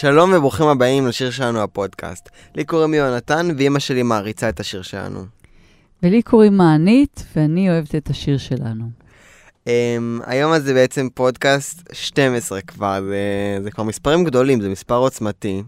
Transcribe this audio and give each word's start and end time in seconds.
שלום 0.00 0.32
וברוכים 0.32 0.66
הבאים 0.66 1.06
לשיר 1.06 1.30
שלנו 1.30 1.62
הפודקאסט. 1.62 2.28
לי 2.54 2.64
קוראים 2.64 2.94
יונתן 2.94 3.48
ואימא 3.56 3.78
שלי 3.78 4.02
מעריצה 4.02 4.48
את 4.48 4.60
השיר 4.60 4.82
שלנו. 4.82 5.24
ולי 6.02 6.22
קוראים 6.22 6.56
מענית, 6.56 7.24
ואני 7.36 7.70
אוהבת 7.70 7.94
את 7.94 8.10
השיר 8.10 8.38
שלנו. 8.38 8.84
Um, 9.64 9.68
היום 10.26 10.52
הזה 10.52 10.74
בעצם 10.74 11.08
פודקאסט 11.14 11.88
12 11.92 12.60
כבר, 12.60 13.00
זה, 13.08 13.62
זה 13.62 13.70
כבר 13.70 13.84
מספרים 13.84 14.24
גדולים, 14.24 14.60
זה 14.60 14.68
מספר 14.68 14.96
עוצמתי. 14.96 15.62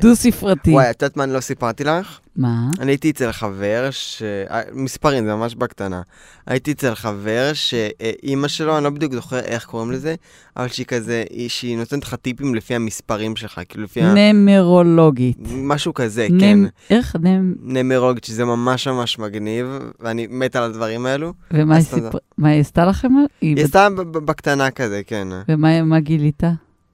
דו-ספרתי. 0.00 0.70
וואי, 0.70 0.90
את 0.90 1.02
יודעת 1.02 1.16
מה 1.16 1.24
אני 1.24 1.32
לא 1.32 1.40
סיפרתי 1.40 1.84
לך? 1.84 2.18
מה? 2.36 2.68
אני 2.80 2.92
הייתי 2.92 3.10
אצל 3.10 3.32
חבר, 3.32 3.88
ש... 3.90 4.22
אה, 4.50 4.60
מספרים, 4.72 5.24
זה 5.26 5.34
ממש 5.34 5.54
בקטנה. 5.54 6.02
הייתי 6.46 6.72
אצל 6.72 6.94
חבר 6.94 7.50
שאימא 7.54 8.48
שלו, 8.48 8.76
אני 8.76 8.84
לא 8.84 8.90
בדיוק 8.90 9.12
זוכר 9.12 9.38
איך 9.38 9.64
קוראים 9.64 9.90
לזה, 9.92 10.14
אבל 10.56 10.68
שהיא 10.68 10.86
כזה, 10.86 11.24
היא- 11.30 11.48
שהיא 11.48 11.78
נותנת 11.78 12.02
לך 12.02 12.14
טיפים 12.14 12.54
לפי 12.54 12.74
המספרים 12.74 13.36
שלך, 13.36 13.60
כאילו 13.68 13.84
לפי 13.84 14.02
ה... 14.02 14.14
נמרולוגית. 14.14 15.36
משהו 15.52 15.94
כזה, 15.94 16.26
נמ- 16.30 16.40
כן. 16.40 16.58
איך? 16.90 17.16
נמ... 17.20 17.54
נמרולוגית, 17.62 18.24
שזה 18.24 18.44
ממש 18.44 18.88
ממש 18.88 19.18
מגניב, 19.18 19.66
ואני 20.00 20.26
מת 20.30 20.56
על 20.56 20.62
הדברים 20.62 21.06
האלו. 21.06 21.32
ומה 21.52 21.74
היא. 21.76 21.84
סיפרה? 21.84 22.10
מה 22.38 22.48
היא 22.48 22.60
עשתה 22.60 22.84
לכם? 22.86 23.08
היא 23.40 23.64
עשתה 23.64 23.88
בקטנה 24.10 24.70
כזה, 24.70 25.00
כן. 25.06 25.28
ומה 25.48 25.82
מה 25.82 26.00
גילית? 26.00 26.42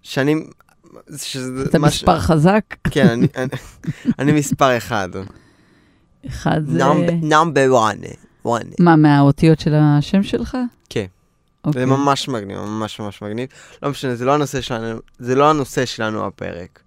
שאני... 0.03 0.35
שזה 1.17 1.63
אתה 1.69 1.79
מספר 1.79 2.21
חזק? 2.21 2.65
כן, 2.91 3.07
אני- 3.09 3.27
אני- 3.37 3.49
אני 4.19 4.33
מספר 4.33 4.77
אחד. 4.77 5.09
אחד 6.27 6.61
זה... 6.67 6.79
נאמבר 7.23 7.67
וואן. 7.71 7.97
וואן. 8.45 8.63
מה, 8.81 8.97
מהאותיות 8.97 9.61
של 9.61 9.75
השם 9.75 10.23
שלך? 10.23 10.57
כן. 10.89 11.07
אוקיי. 11.65 11.81
זה 11.81 11.87
ממש 11.87 12.29
מגניב, 12.29 12.59
ממש 12.59 13.01
ממש 13.01 13.23
מגניב. 13.23 13.49
לא 13.83 13.91
משנה, 13.91 14.15
זה 14.15 14.25
לא 14.25 14.35
הנושא 14.35 14.61
שלנו, 14.61 14.99
זה 15.19 15.35
לא 15.35 15.51
הנושא 15.51 15.85
שלנו 15.87 16.27
הפרק. 16.27 16.81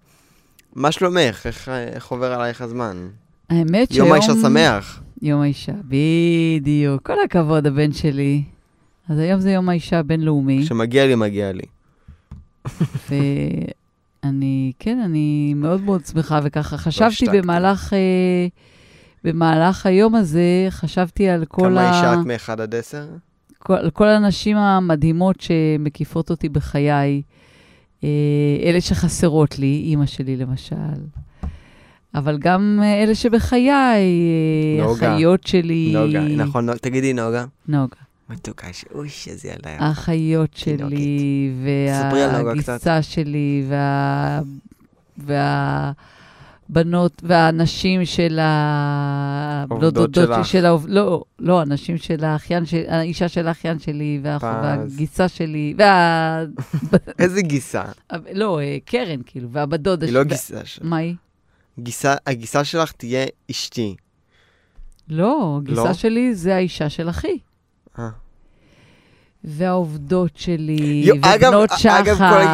מה 0.74 0.92
שלומך? 0.92 1.46
איך, 1.46 1.68
איך 1.68 2.06
עובר 2.06 2.32
עלייך 2.32 2.60
הזמן? 2.60 3.08
האמת 3.50 3.92
שיום... 3.92 4.06
יום 4.06 4.14
האישה 4.14 4.32
שמח. 4.42 5.00
יום 5.22 5.40
האישה, 5.40 5.72
בדיוק. 5.84 7.06
כל 7.06 7.16
הכבוד, 7.24 7.66
הבן 7.66 7.92
שלי. 7.92 8.42
אז 9.08 9.18
היום 9.18 9.40
זה 9.40 9.50
יום 9.50 9.68
האישה 9.68 9.98
הבינלאומי. 9.98 10.62
כשמגיע 10.64 11.06
לי, 11.06 11.14
מגיע 11.14 11.52
לי. 11.52 11.62
ואני, 14.24 14.72
כן, 14.78 14.98
אני 15.04 15.54
מאוד 15.56 15.80
מאוד 15.80 16.06
שמחה, 16.06 16.40
וככה 16.42 16.76
חשבתי 16.76 17.06
השתקת. 17.06 17.32
במהלך, 17.32 17.92
אה, 17.92 18.46
במהלך 19.24 19.86
היום 19.86 20.14
הזה, 20.14 20.66
חשבתי 20.70 21.28
על 21.28 21.44
כל, 21.44 21.62
כמה 21.62 21.80
ה... 21.80 21.96
אישה 21.96 22.14
את 22.14 22.26
מאחד 22.26 22.60
עד 22.60 22.74
עשר? 22.74 23.06
כל, 23.58 23.74
על 23.74 23.90
כל 23.90 24.08
הנשים 24.08 24.56
המדהימות 24.56 25.40
שמקיפות 25.40 26.30
אותי 26.30 26.48
בחיי, 26.48 27.22
אה, 28.04 28.08
אלה 28.62 28.80
שחסרות 28.80 29.58
לי, 29.58 29.82
אימא 29.84 30.06
שלי 30.06 30.36
למשל. 30.36 30.76
אבל 32.14 32.38
גם 32.38 32.80
אלה 33.02 33.14
שבחיי, 33.14 33.70
אה, 33.70 34.86
נוגה. 34.86 35.14
אחיות 35.14 35.46
שלי. 35.46 35.92
נוגה, 35.94 36.20
נכון, 36.20 36.76
תגידי 36.76 37.12
נוגה. 37.12 37.44
נוגה. 37.68 38.05
מתוקה, 38.30 38.72
ש- 38.72 38.84
אוי, 38.94 39.08
שזה 39.08 39.48
ילדה 39.48 39.70
יפה. 39.70 39.84
האחיות. 39.84 40.54
שלי, 40.54 41.52
והגיסה 41.64 43.02
שלי, 43.02 43.66
וה... 43.68 44.40
והבנות, 46.68 47.22
והנשים 47.24 48.04
של 48.04 48.38
ה... 48.38 49.64
עובדות 49.68 49.94
דודות. 49.94 50.44
של 50.44 50.66
העוב... 50.66 50.86
לא, 50.88 51.24
לא, 51.38 51.60
הנשים 51.60 51.98
של 51.98 52.24
האחיין 52.24 52.66
של... 52.66 52.82
האישה 52.88 53.28
של 53.28 53.48
האחיין 53.48 53.78
שלי, 53.78 54.20
וה... 54.22 54.38
והגיסה 54.42 55.28
שלי, 55.28 55.74
וה... 55.78 56.44
איזה 57.18 57.42
גיסה? 57.42 57.84
לא, 58.32 58.60
אה, 58.60 58.78
קרן, 58.84 59.20
כאילו, 59.26 59.50
והבת 59.50 59.80
דודה 59.80 60.06
היא 60.06 60.14
לא 60.14 60.20
שלי. 60.20 60.28
גיסה 60.28 60.64
שלך. 60.64 60.84
מה 60.86 60.96
היא? 60.96 61.14
גיסה, 61.80 62.14
הגיסה 62.26 62.64
שלך 62.64 62.92
תהיה 62.92 63.26
אשתי. 63.50 63.94
לא, 65.08 65.60
גיסה 65.62 65.84
לא? 65.84 65.92
שלי 65.92 66.34
זה 66.34 66.56
האישה 66.56 66.88
של 66.88 67.10
אחי. 67.10 67.38
אה. 67.98 68.08
והעובדות 69.44 70.30
שלי, 70.34 71.02
יו, 71.06 71.14
אגב- 71.22 71.48
ובנות 71.48 71.70
שחר. 71.76 71.98
אגב, 72.00 72.18
כל 72.18 72.44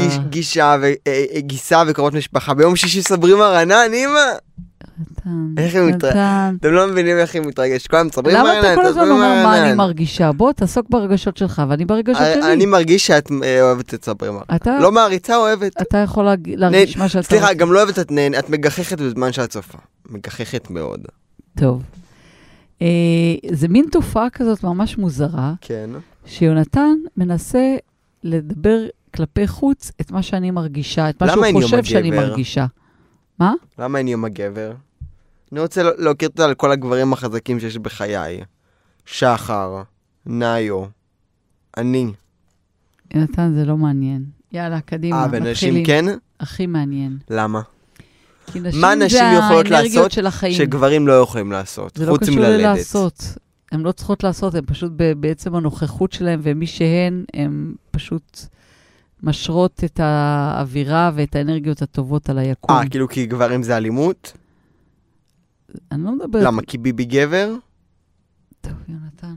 גיש, 0.00 0.18
גישה 0.28 0.76
וגיסה 0.80 1.82
וקרובות 1.86 2.14
משפחה. 2.14 2.54
ביום 2.54 2.76
שישי 2.76 3.02
סברים 3.02 3.40
הרענן, 3.40 3.88
אימא! 3.92 4.18
איך 5.58 5.74
היא 5.74 5.82
מתר- 5.82 6.08
נתן. 6.10 6.56
אתם 6.60 6.72
לא 6.72 6.86
מבינים 6.86 7.16
איך 7.18 7.34
היא 7.34 7.42
מתרגשת. 7.42 7.86
כל 7.86 7.96
היום 7.96 8.06
מסברים 8.06 8.36
למה 8.36 8.60
אתה 8.60 8.74
כל 8.74 8.86
הזמן 8.86 9.02
אומר 9.10 9.42
מה 9.44 9.62
אני. 9.66 9.74
מרגישה? 9.74 10.32
בוא, 10.32 10.52
תעסוק 10.52 10.86
ברגשות 10.90 11.36
שלך, 11.36 11.62
ואני 11.68 11.84
ברגשות 11.84 12.22
שלי. 12.34 12.52
אני 12.52 12.66
מרגיש 12.66 13.06
שאת 13.06 13.30
אה, 13.42 13.62
אוהבת 13.62 13.94
את 13.94 14.04
סברים 14.04 14.32
הרענן. 14.32 14.56
אתה- 14.56 14.78
לא 14.80 14.92
מעריצה, 14.92 15.36
אוהבת. 15.36 15.82
אתה 15.82 15.98
יכול 15.98 16.24
להרגיש 16.46 16.96
מה 16.96 17.08
שאתה 17.08 17.22
סליחה. 17.22 17.52
גם 17.54 17.72
לא 17.72 17.82
אוהבת. 17.82 17.98
את 18.38 18.50
מגחכת 18.50 19.00
בזמן 19.00 19.32
שאת 19.32 19.50
צופה. 19.50 19.78
מגחכת 20.10 20.70
מאוד. 20.70 21.00
טוב. 21.58 21.82
אה, 22.82 22.86
זה 23.52 23.68
מין 23.68 23.84
תופעה 23.92 24.30
כזאת 24.30 24.64
ממש 24.64 24.98
מוזרה, 24.98 25.54
כן. 25.60 25.90
שיונתן 26.26 26.94
מנסה 27.16 27.76
לדבר 28.24 28.78
כלפי 29.14 29.46
חוץ 29.46 29.92
את 30.00 30.10
מה 30.10 30.22
שאני 30.22 30.50
מרגישה, 30.50 31.10
את 31.10 31.22
מה 31.22 31.28
שהוא 31.32 31.62
חושב 31.62 31.84
שאני? 31.84 32.10
מרגישה. 32.10 32.66
למה 33.78 33.98
אין 33.98 34.08
יום 34.08 34.24
הגבר? 34.24 34.72
אני 35.52 35.60
רוצה 35.60 35.82
לה- 35.82 35.90
להכיר 35.98 36.28
אותה 36.28 36.44
על 36.44 36.54
כל 36.54 36.72
הגברים 36.72 37.12
החזקים 37.12 37.60
שיש 37.60 37.78
בחיי. 37.78 38.40
שחר, 39.06 39.82
נאיו, 40.26 40.84
אני. 41.76 42.12
יונתן, 43.14 43.52
זה 43.54 43.64
לא 43.64 43.76
מעניין. 43.76 44.24
יאללה, 44.52 44.80
קדימה, 44.80 45.16
אה, 45.22 45.26
מתחילים. 45.26 45.46
ונשים 45.48 45.84
כן? 45.84 46.04
הכי 46.40 46.66
מעניין. 46.66 47.18
למה? 47.30 47.60
מה 48.80 48.94
נשים 48.94 49.24
יכולות 49.38 49.68
לעשות 49.68 49.72
האנרגיות 49.72 50.10
של 50.12 50.26
החיים. 50.26 50.54
שגברים 50.54 51.06
לא 51.08 51.12
יכולים 51.12 51.52
לעשות, 51.52 51.96
זה 51.96 52.06
לא 52.06 52.10
חוץ 52.10 52.22
קשור 52.22 52.34
מללדת. 52.34 52.60
ללעשות. 52.60 53.22
הן 53.72 53.80
לא 53.80 53.92
צריכות 53.92 54.24
לעשות, 54.24 54.54
הן 54.54 54.64
פשוט 54.66 54.92
ב- 54.96 55.12
בעצם 55.12 55.54
הנוכחות 55.54 56.12
שלהן, 56.12 56.40
ומי 56.42 56.66
שהן, 56.66 57.24
הן 57.34 57.74
פשוט 57.90 58.40
משרות 59.22 59.84
את 59.84 60.00
האווירה 60.02 61.10
ואת 61.14 61.36
האנרגיות 61.36 61.82
הטובות 61.82 62.28
על 62.30 62.38
היקום. 62.38 62.76
אה, 62.76 62.88
כאילו 62.88 63.08
כי 63.08 63.26
גברים 63.26 63.62
זה 63.62 63.76
אלימות? 63.76 64.32
אני 65.92 66.04
לא 66.04 66.12
מדברת... 66.12 66.42
למה? 66.44 66.62
כי 66.62 66.78
ביבי 66.78 67.04
גבר? 67.04 67.54
טוב, 68.60 68.72
יונתן, 68.88 69.34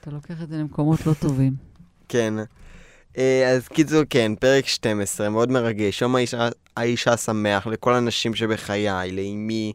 אתה 0.00 0.10
לוקח 0.10 0.42
את 0.42 0.48
זה 0.48 0.56
למקומות 0.58 1.06
לא 1.06 1.14
טובים. 1.20 1.54
כן. 2.08 2.34
אה, 3.18 3.50
אז 3.50 3.68
קיצור, 3.68 4.02
כן, 4.10 4.32
פרק 4.40 4.66
12, 4.66 5.28
מאוד 5.28 5.50
מרגש. 5.50 6.02
יום 6.02 6.16
האישה, 6.16 6.48
האישה 6.76 7.16
שמח 7.16 7.66
לכל 7.66 7.94
הנשים 7.94 8.34
שבחיי, 8.34 9.12
לאמי, 9.12 9.72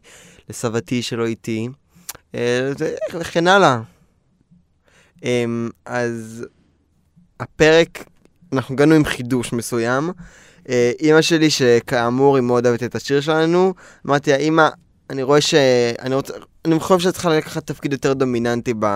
לסבתי 0.48 1.02
שלא 1.02 1.26
איתי, 1.26 1.68
אה, 2.34 2.72
וכן 3.14 3.46
הלאה. 3.46 3.80
אמ, 5.22 5.70
אז 5.86 6.46
הפרק, 7.40 8.04
אנחנו 8.52 8.74
הגענו 8.74 8.94
עם 8.94 9.04
חידוש 9.04 9.52
מסוים. 9.52 10.12
אה, 10.68 10.92
אימא 11.00 11.22
שלי, 11.22 11.50
שכאמור, 11.50 12.36
היא 12.36 12.44
מאוד 12.44 12.66
אוהבת 12.66 12.82
את 12.82 12.94
השיר 12.94 13.20
שלנו, 13.20 13.74
אמרתי 14.06 14.30
לה, 14.30 14.36
אימא, 14.36 14.68
אני 15.10 15.22
רואה 15.22 15.40
ש... 15.40 15.54
אני 15.98 16.14
רוצה... 16.14 16.32
אני 16.64 16.80
חושב 16.80 16.98
שאת 16.98 17.12
צריכה 17.12 17.30
לקחת 17.30 17.66
תפקיד 17.66 17.92
יותר 17.92 18.12
דומיננטי 18.12 18.74
ב... 18.78 18.86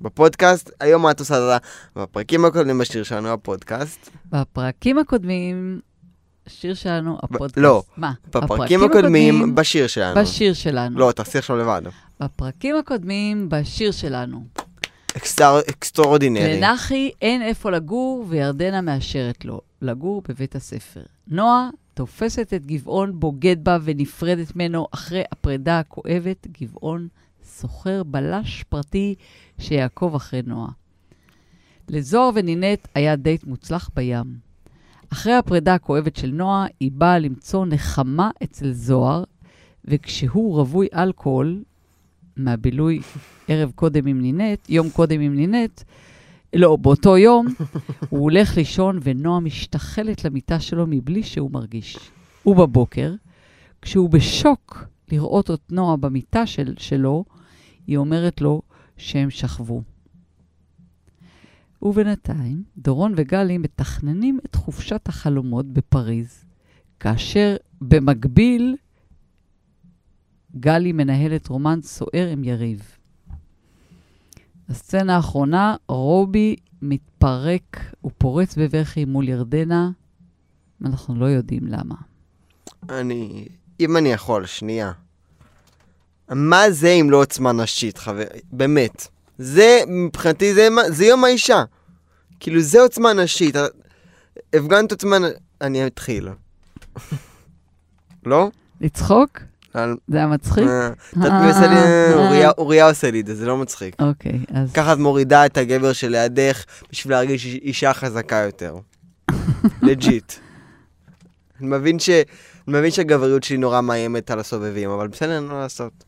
בפודקאסט. 0.00 0.70
היום 0.80 1.02
מה 1.02 1.10
את 1.10 1.20
עושה? 1.20 1.34
את 1.56 1.62
ה- 1.96 2.02
בפרקים 2.02 2.44
הקודמים 2.44 2.78
בשיר 2.78 3.02
שלנו, 3.02 3.28
הפודקאסט. 3.32 4.10
בפרקים 4.30 4.98
הקודמים, 4.98 5.80
השיר 6.46 6.74
שלנו, 6.74 7.18
הפודקאסט. 7.22 7.58
לא. 7.58 7.82
מה? 7.96 8.12
בפרקים 8.28 8.84
הקודמים, 8.84 9.54
בשיר 9.54 9.86
שלנו. 9.86 10.20
בשיר 10.20 10.54
שלנו. 10.54 10.98
לא, 10.98 11.12
תעשי 11.12 11.38
עכשיו 11.38 11.56
לבד. 11.56 11.82
בפרקים 12.20 12.76
הקודמים, 12.76 13.48
בשיר 13.48 13.90
שלנו. 13.90 14.44
extra- 15.16 15.60
extraordinary. 15.70 16.60
לנחי 16.60 17.10
אין 17.22 17.42
איפה 17.42 17.70
לגור, 17.70 18.24
וירדנה 18.28 18.80
מאשרת 18.80 19.44
לו 19.44 19.60
לגור 19.82 20.22
בבית 20.28 20.54
הספר. 20.54 21.02
נועה 21.28 21.68
תופסת 21.94 22.52
את 22.54 22.66
גבעון, 22.66 23.20
בוגד 23.20 23.64
בה 23.64 23.78
ונפרדת 23.84 24.56
ממנו 24.56 24.86
אחרי 24.94 25.22
הפרידה 25.32 25.78
הכואבת. 25.78 26.46
גבעון 26.60 27.08
שוכר 27.58 28.02
בלש 28.02 28.64
פרטי 28.68 29.14
שיעקוב 29.58 30.14
אחרי 30.14 30.42
נועה. 30.46 30.70
לזוהר 31.88 32.30
ונינט 32.34 32.88
היה 32.94 33.16
דייט 33.16 33.44
מוצלח 33.44 33.90
בים. 33.96 34.38
אחרי 35.12 35.32
הפרידה 35.32 35.74
הכואבת 35.74 36.16
של 36.16 36.30
נועה, 36.30 36.66
היא 36.80 36.90
באה 36.92 37.18
למצוא 37.18 37.66
נחמה 37.66 38.30
אצל 38.42 38.72
זוהר, 38.72 39.24
וכשהוא 39.84 40.54
רווי 40.54 40.88
אלכוהול, 40.94 41.62
מהבילוי 42.36 43.00
ערב 43.48 43.72
קודם 43.74 44.06
עם 44.06 44.20
נינט, 44.20 44.70
יום 44.70 44.90
קודם 44.90 45.20
עם 45.20 45.34
נינט, 45.34 45.82
לא, 46.54 46.76
באותו 46.76 47.18
יום, 47.18 47.46
הוא 48.10 48.20
הולך 48.20 48.56
לישון 48.56 48.98
ונועה 49.02 49.40
משתחלת 49.40 50.24
למיטה 50.24 50.60
שלו 50.60 50.86
מבלי 50.88 51.22
שהוא 51.22 51.50
מרגיש. 51.50 51.98
ובבוקר, 52.46 53.14
כשהוא 53.82 54.10
בשוק 54.10 54.84
לראות 55.12 55.50
את 55.50 55.60
נועה 55.70 55.96
במיטה 55.96 56.46
של, 56.46 56.74
שלו, 56.78 57.24
היא 57.86 57.96
אומרת 57.96 58.40
לו 58.40 58.62
שהם 58.96 59.30
שכבו. 59.30 59.82
ובינתיים, 61.82 62.64
דורון 62.78 63.14
וגלי 63.16 63.58
מתכננים 63.58 64.38
את 64.46 64.54
חופשת 64.54 65.08
החלומות 65.08 65.66
בפריז, 65.66 66.44
כאשר 67.00 67.56
במקביל 67.80 68.76
גלי 70.56 70.92
מנהלת 70.92 71.48
רומן 71.48 71.78
סוער 71.82 72.28
עם 72.32 72.44
יריב. 72.44 72.96
הסצנה 74.68 75.16
האחרונה, 75.16 75.76
רובי 75.88 76.56
מתפרק 76.82 77.94
ופורץ 78.04 78.58
בבכי 78.58 79.04
מול 79.04 79.28
ירדנה, 79.28 79.90
אנחנו 80.84 81.14
לא 81.14 81.26
יודעים 81.26 81.66
למה. 81.66 81.94
אני... 82.88 83.48
אם 83.80 83.96
אני 83.96 84.08
יכול, 84.08 84.46
שנייה. 84.46 84.92
מה 86.30 86.70
זה 86.70 86.88
אם 86.90 87.10
לא 87.10 87.16
עוצמה 87.16 87.52
נשית, 87.52 87.98
חבר? 87.98 88.24
באמת. 88.52 89.06
זה, 89.38 89.80
מבחינתי, 89.88 90.54
זה, 90.54 90.68
זה 90.88 91.04
יום 91.04 91.24
האישה. 91.24 91.64
כאילו, 92.40 92.60
זה 92.60 92.80
עוצמה 92.80 93.12
נשית. 93.12 93.56
הפגנת 94.54 94.90
עוצמה... 94.92 95.18
נ- 95.18 95.24
אני 95.60 95.86
אתחיל. 95.86 96.28
לא? 98.26 98.50
לצחוק? 98.80 99.38
זה 100.08 100.16
היה 100.16 100.26
מצחיק? 100.26 100.64
אה, 100.68 100.88
לי... 101.68 101.76
אה. 101.76 102.50
אוריה- 102.58 102.88
עושה 102.88 103.10
לי 103.10 103.20
את 103.20 103.26
זה, 103.26 103.34
זה 103.34 103.46
לא 103.46 103.56
מצחיק. 103.56 103.96
אוקיי, 104.02 104.38
אז... 104.54 104.72
ככה 104.72 104.92
את 104.92 104.98
מורידה 104.98 105.46
את 105.46 105.56
הגבר 105.56 105.92
שלידך 105.92 106.64
בשביל 106.92 107.12
להרגיש 107.14 107.44
איש- 107.46 107.54
אישה 107.62 107.94
חזקה 107.94 108.36
יותר. 108.36 108.76
legit. 109.82 110.32
אני 111.60 111.68
מבין 112.66 112.90
שהגבריות 112.90 113.44
שלי 113.44 113.56
נורא 113.56 113.80
מאיימת 113.80 114.30
על 114.30 114.38
הסובבים, 114.40 114.90
אבל 114.90 115.08
בסדר, 115.08 115.36
אין 115.36 115.44
מה 115.44 115.58
לעשות. 115.58 116.04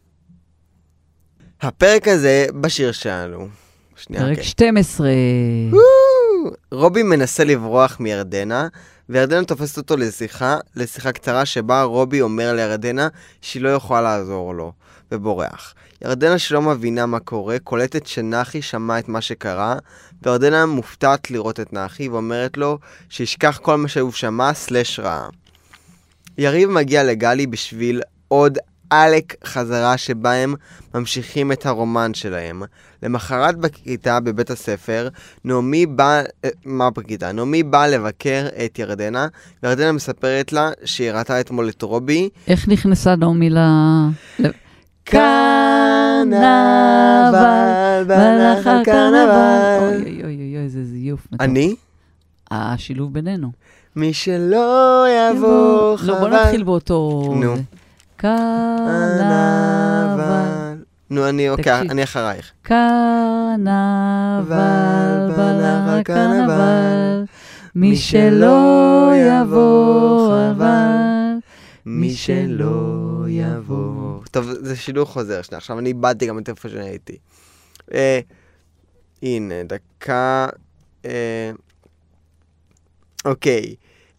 הפרק 1.61 2.09
הזה 2.09 2.47
בשיר 2.61 2.93
שלנו. 2.93 3.49
שנייה, 3.97 4.23
פרק 4.23 4.37
כן. 4.37 4.43
12. 4.43 5.09
רובי 6.71 7.03
מנסה 7.03 7.45
לברוח 7.45 7.97
מירדנה, 8.01 8.69
וירדנה 9.09 9.45
תופסת 9.45 9.77
אותו 9.77 9.97
לשיחה, 9.97 10.57
לשיחה 10.77 11.13
קצרה 11.13 11.47
שבה 11.47 11.83
רובי 11.83 12.21
אומר 12.21 12.53
לירדנה 12.53 13.09
שהיא 13.41 13.63
לא 13.63 13.69
יכולה 13.69 14.01
לעזור 14.01 14.55
לו, 14.55 14.73
ובורח. 15.13 15.75
ירדנה 16.05 16.39
שלא 16.39 16.63
מבינה 16.63 17.07
מה 17.07 17.21
קורה, 17.21 17.59
קולטת 17.59 18.07
שנחי 18.07 18.63
שמע 18.63 18.99
את 18.99 19.09
מה 19.09 19.21
שקרה, 19.21 19.77
וירדנה 20.23 20.67
מופתעת 20.67 21.31
לראות 21.31 21.61
את 21.61 21.73
נחי, 21.73 22.09
ואומרת 22.09 22.57
לו 22.57 22.79
שישכח 23.09 23.59
כל 23.63 23.77
מה 23.77 23.89
שהוא 23.89 24.13
שמע, 24.13 24.55
סלש 24.55 25.01
רעה. 25.01 25.29
יריב 26.39 26.71
מגיע 26.71 27.05
לגלי 27.05 27.47
בשביל 27.47 28.03
עוד 28.29 28.59
עלק 28.91 29.35
חזרה 29.45 29.97
שבה 29.97 30.33
הם 30.33 30.55
ממשיכים 30.95 31.53
את 31.53 31.67
הרומן 31.67 32.15
שלהם. 32.15 32.63
למחרת 33.03 33.57
בכיתה 33.57 34.21
בבית 34.21 34.51
הספר, 34.51 35.09
נעמי 35.45 35.87
באה, 35.87 36.23
אה, 36.45 36.51
מה 36.65 36.91
בכיתה? 36.91 37.33
נעמי 37.33 37.63
באה 37.63 37.89
לבקר 37.89 38.47
את 38.65 38.79
ירדנה, 38.79 39.27
וירדנה 39.63 39.93
מספרת 39.93 40.53
לה 40.53 40.71
שהיא 40.85 41.13
ראתה 41.13 41.41
אתמול 41.41 41.69
את 41.69 41.83
רובי. 41.83 42.29
איך 42.47 42.69
נכנסה 42.69 43.17
נעמי 43.17 43.51
ל... 43.51 43.59
קרנבל, 45.05 46.35
בנחל 48.07 48.85
קרנבל. 48.85 49.79
אוי 49.81 50.03
אוי 50.03 50.23
אוי 50.25 50.55
אוי, 50.55 50.57
איזה 50.65 50.85
זיוף. 50.85 51.27
אני? 51.41 51.75
השילוב 52.51 53.13
בינינו. 53.13 53.51
מי 53.97 54.13
שלא 54.13 55.07
יבוא 55.09 55.97
לא, 56.03 56.19
בוא 56.19 56.29
חבל. 56.29 56.43
נתחיל 56.43 56.63
באותו... 56.63 57.23
נו. 57.37 57.57
קרנבל. 58.17 59.67
נו, 61.11 61.29
אני, 61.29 61.51
אוקיי. 61.51 61.81
אני 61.81 62.05
אחרייך. 62.05 62.53
קרנבל, 62.63 63.67
בנחל 65.29 65.37
בנחל 65.37 66.03
קרנבל. 66.03 66.47
קרנבל, 66.47 67.25
מי 67.75 67.97
שלא 67.97 69.13
יבוא 69.17 70.35
חבל. 70.55 71.35
מי 71.87 72.15
שלא 72.15 73.25
יבוא. 73.29 74.21
טוב, 74.31 74.45
זה 74.53 74.77
שילוב 74.77 75.09
חוזר 75.09 75.43
שנייה. 75.43 75.59
עכשיו 75.59 75.79
אני 75.79 75.89
איבדתי 75.89 76.27
גם 76.27 76.39
את 76.39 76.49
איפה 76.49 76.69
שאני 76.69 76.89
הייתי. 76.89 77.17
אה, 77.95 78.21
הנה, 79.23 79.55
דקה. 79.65 80.47
אה, 81.05 81.51
אוקיי. 83.25 83.75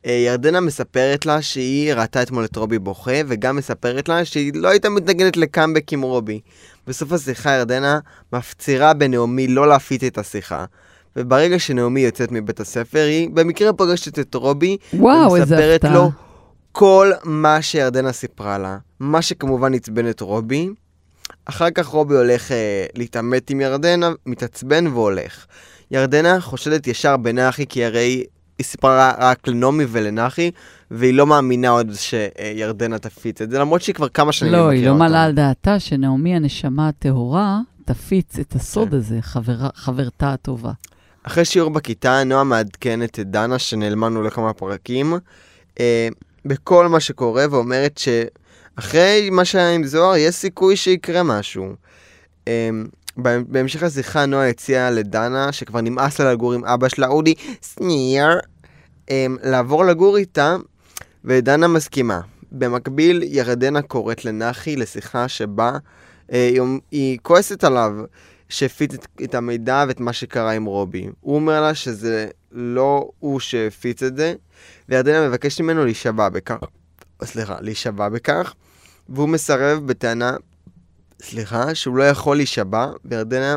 אה, 0.08 0.12
ירדנה 0.12 0.60
מספרת 0.60 1.26
לה 1.26 1.42
שהיא 1.42 1.94
ראתה 1.94 2.22
אתמול 2.22 2.46
את 2.46 2.56
רובי 2.56 2.80
בוכה, 2.80 3.12
וגם 3.28 3.56
מספרת 3.56 4.10
לה 4.10 4.26
שהיא 4.26 4.52
לא 4.56 4.68
הייתה 4.68 4.90
מתנגדת 4.90 5.38
לקאמבק 5.38 5.94
עם 5.94 6.02
רובי. 6.02 6.40
בסוף 6.88 7.12
השיחה 7.12 7.52
ירדנה 7.52 8.00
מפצירה 8.34 8.94
בנעמי 8.94 9.48
לא 9.48 9.68
להפיץ 9.68 10.04
את 10.04 10.18
השיחה. 10.18 10.66
וברגע 11.16 11.60
שנעמי 11.60 12.02
יוצאת 12.02 12.32
מבית 12.32 12.60
הספר, 12.60 13.00
היא 13.00 13.30
במקרה 13.34 13.74
פוגשת 13.74 14.20
את 14.20 14.36
רובי, 14.36 14.78
וואו, 14.94 15.32
ומספרת. 15.32 15.84
לו 15.84 16.12
כל 16.72 17.12
מה 17.24 17.62
שירדנה 17.62 18.12
סיפרה 18.12 18.58
לה. 18.58 18.78
מה 19.00 19.22
שכמובן 19.22 19.74
עצבן 19.74 20.10
את 20.10 20.22
רובי. 20.22 20.70
אחר 21.46 21.70
כך 21.70 21.86
רובי 21.86 22.16
הולך 22.16 22.52
אה, 22.52 22.86
להתעמת 22.96 23.50
עם 23.50 23.62
ירדנה, 23.62 24.12
מתעצבן 24.26 24.88
והולך. 24.88 25.46
ירדנה 25.92 26.42
חושדת 26.42 26.88
ישר 26.88 27.18
בנחי, 27.18 27.66
כי 27.70 27.86
הרי 27.86 28.24
היא 28.58 28.66
סיפרה 28.66 29.14
רק 29.18 29.48
לנעמי 29.48 29.84
ולנחי, 29.90 30.52
והיא 30.92 31.14
לא 31.14 31.28
מאמינה 31.28 31.70
עוד 31.70 31.92
שירדנה 31.94 33.00
תפיץ 33.00 33.42
את 33.42 33.50
זה, 33.52 33.60
למרות 33.60 33.82
שהיא 33.82 33.96
כבר 33.96 34.10
כמה 34.10 34.32
שנים 34.32 34.52
לא, 34.52 34.70
היא 34.70 34.80
מכירה 34.80 34.94
לא 34.94 35.00
מעלה 35.00 35.18
אותם. 35.18 35.30
על 35.30 35.46
דעתה 35.46 35.80
שנעמי 35.80 36.36
הנשמה 36.36 36.88
הטהורה 36.88 37.60
תפיץ 37.86 38.40
את 38.40 38.56
הסוד 38.56 38.90
כן. 38.90 38.96
הזה, 38.96 39.18
חברה- 39.22 39.70
חברתה 39.76 40.34
הטובה. 40.34 40.72
אחרי 41.24 41.46
שיעור 41.46 41.70
בכיתה, 41.70 42.24
נועה 42.24 42.44
מעדכנת 42.44 43.20
את 43.20 43.32
דנה, 43.32 43.60
שנעלמנו 43.60 44.24
לכמה 44.24 44.54
פרקים, 44.54 45.14
אה, 45.80 46.08
בכל 46.46 46.88
מה 46.88 47.00
שקורה, 47.00 47.46
ואומרת 47.52 48.00
שאחרי 48.78 49.30
מה 49.32 49.46
שהיה 49.46 49.72
עם 49.76 49.84
זוהר, 49.84 50.16
יש 50.16 50.36
סיכוי 50.36 50.76
שיקרה 50.76 51.24
משהו. 51.24 51.66
אה, 52.48 52.70
בהמשך 53.18 53.84
השיחה, 53.84 54.26
נועה 54.26 54.50
הציעה 54.50 54.92
לדנה, 54.92 55.52
שכבר 55.52 55.82
נמאס 55.82 56.20
לה 56.20 56.32
לגור 56.32 56.54
עם 56.54 56.66
אבא 56.66 56.90
שלה, 56.90 57.08
אודי 57.08 57.34
שניר, 57.62 58.40
אה, 59.10 59.26
לעבור 59.44 59.86
לגור 59.86 60.18
איתה, 60.18 60.56
ודנה 61.26 61.68
מסכימה. 61.68 62.22
במקביל, 62.52 63.24
ירדנה 63.24 63.82
קוראת 63.82 64.26
לנחי 64.26 64.76
לשיחה 64.76 65.28
שבה 65.28 65.78
אה, 66.32 66.58
היא, 66.92 67.20
כועסת 67.22 67.64
עליו. 67.64 67.92
שהפיץ 68.50 68.94
את, 68.94 69.08
את 69.24 69.36
המידע 69.36 69.86
ואת 69.88 70.00
מה 70.00 70.14
שקרה 70.14 70.52
עם 70.52 70.66
רובי. 70.66 71.10
הוא 71.22 71.36
אומר 71.36 71.62
לה 71.62 71.76
שזה 71.76 72.28
לא 72.52 73.10
הוא 73.20 73.40
שהפיץ 73.40 74.04
את 74.04 74.18
זה, 74.18 74.34
וירדנה 74.90 75.28
מבקשת 75.28 75.62
ממנו 75.62 75.86
להישבע 75.86 76.30
בכך. 76.30 76.58
סליחה, 77.24 77.56
להישבע 77.62 78.10
בכך, 78.10 78.54
והוא 79.10 79.30
מסרב 79.30 79.88
בטענה, 79.88 80.36
סליחה, 81.22 81.76
שהוא 81.76 81.98
לא 81.98 82.04
יכול 82.04 82.38
להישבע, 82.38 82.88
וירדנה 83.06 83.56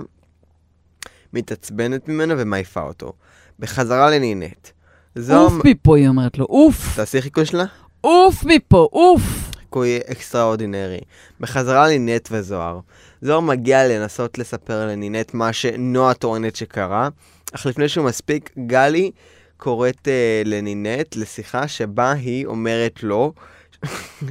מתעצבנת 1.33 2.09
ממנו 2.09 2.35
ומעיפה 2.39 2.83
אותו. 2.83 3.13
בחזרה 3.59 4.11
לנינט. 4.11 4.69
זו... 5.15 5.41
עוף 5.41 5.53
מפה, 5.65 5.97
היא 5.97 6.09
אומרת 6.09 6.39
לו, 6.39 6.45
עוף, 6.45 6.97
תעשי 6.97 7.23
חיקוי 7.23 7.47
שלה? 7.47 7.65
עוף 8.01 8.45
מפה, 8.45 8.89
עוף. 8.91 9.23
חיקוי 9.59 9.99
אקסטראורדינרי. 9.99 11.01
בחזרה 11.41 11.89
לנינט 11.89 12.29
וזוהר. 12.33 12.81
זוהר 13.23 13.41
מגיע 13.41 13.89
לנסות 13.89 14.39
לספר 14.39 14.87
לנינט 14.87 15.35
מה 15.35 15.53
שנועה 15.53 16.15
טוענת 16.15 16.57
שקרה, 16.57 17.09
אך 17.53 17.67
לפני 17.67 17.89
שהוא 17.89 18.07
מספיק, 18.07 18.51
גלי 18.67 19.11
קוראת 19.57 20.09
uh, 20.09 20.49
לנינט 20.49 21.17
לשיחה 21.17 21.69
שבה 21.69 22.13
היא 22.13 22.47
אומרת 22.47 23.03
לו 23.03 23.33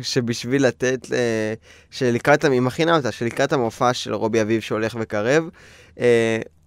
שבשביל 0.01 0.67
לתת, 0.67 1.07
שלקראת, 1.91 2.45
היא 2.45 2.61
מכינה 2.61 2.95
אותה, 2.97 3.11
שלקראת 3.11 3.53
המופע 3.53 3.93
של 3.93 4.13
רובי 4.13 4.41
אביב 4.41 4.61
שהולך 4.61 4.97
וקרב, 4.99 5.49
uh, 5.95 5.99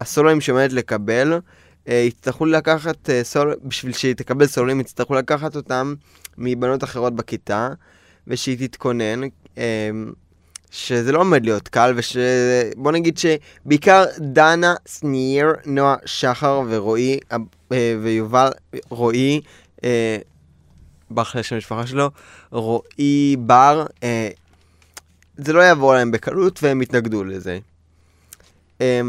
הסולואים 0.00 0.40
שעומדת 0.40 0.72
לקבל, 0.72 1.38
uh, 1.86 1.90
יצטרכו 1.90 2.46
לקחת, 2.46 3.08
uh, 3.08 3.12
סול, 3.22 3.54
בשביל 3.64 3.92
שהיא 3.92 4.14
תקבל 4.14 4.46
סולואים, 4.46 4.80
יצטרכו 4.80 5.14
לקחת 5.14 5.56
אותם 5.56 5.94
מבנות 6.38 6.84
אחרות 6.84 7.16
בכיתה, 7.16 7.68
ושהיא 8.26 8.68
תתכונן. 8.68 9.20
שזה 10.70 11.12
לא 11.12 11.18
עומד 11.18 11.44
להיות 11.44 11.68
קל, 11.68 11.92
וש... 11.96 12.16
בוא 12.76 12.92
נגיד 12.92 13.18
שבעיקר 13.18 14.04
דנה, 14.18 14.74
שניר, 14.88 15.52
נועה, 15.66 15.96
שחר 16.04 16.62
ורועי, 16.68 17.18
אה, 17.32 17.36
ויובל, 18.02 18.50
רועי, 18.88 19.40
לי 21.34 21.40
השם 21.40 21.54
המשפחה 21.54 21.86
שלו, 21.86 22.10
רועי 22.50 23.36
בר, 23.38 23.86
אה, 24.02 24.28
זה 25.36 25.52
לא 25.52 25.60
יעבור 25.60 25.94
להם 25.94 26.10
בקלות 26.10 26.62
והם 26.62 26.82
יתנגדו 26.82 27.24
לזה. 27.24 27.58
אה, 28.80 29.00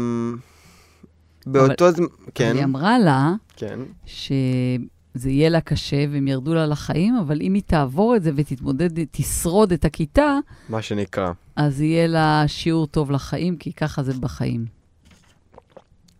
באותו 1.46 1.90
זמן, 1.90 2.06
כן, 2.34 2.56
היא 2.56 2.64
אמרה 2.64 2.98
לה 2.98 3.32
כן, 3.56 3.78
שזה 4.06 5.30
יהיה 5.30 5.48
לה 5.48 5.60
קשה 5.60 6.04
והם 6.12 6.28
ירדו 6.28 6.54
לה 6.54 6.66
לחיים, 6.66 7.16
אבל 7.16 7.40
אם 7.40 7.54
היא 7.54 7.62
תעבור 7.66 8.16
את 8.16 8.22
זה 8.22 8.30
ותתמודד, 8.36 9.04
תשרוד 9.10 9.72
את 9.72 9.84
הכיתה, 9.84 10.38
מה 10.68 10.82
שנקרא. 10.82 11.32
אז 11.56 11.80
יהיה 11.80 12.06
לה 12.06 12.44
שיעור 12.46 12.86
טוב 12.86 13.10
לחיים, 13.10 13.56
כי 13.56 13.72
ככה 13.72 14.02
זה 14.02 14.12
בחיים. 14.20 14.66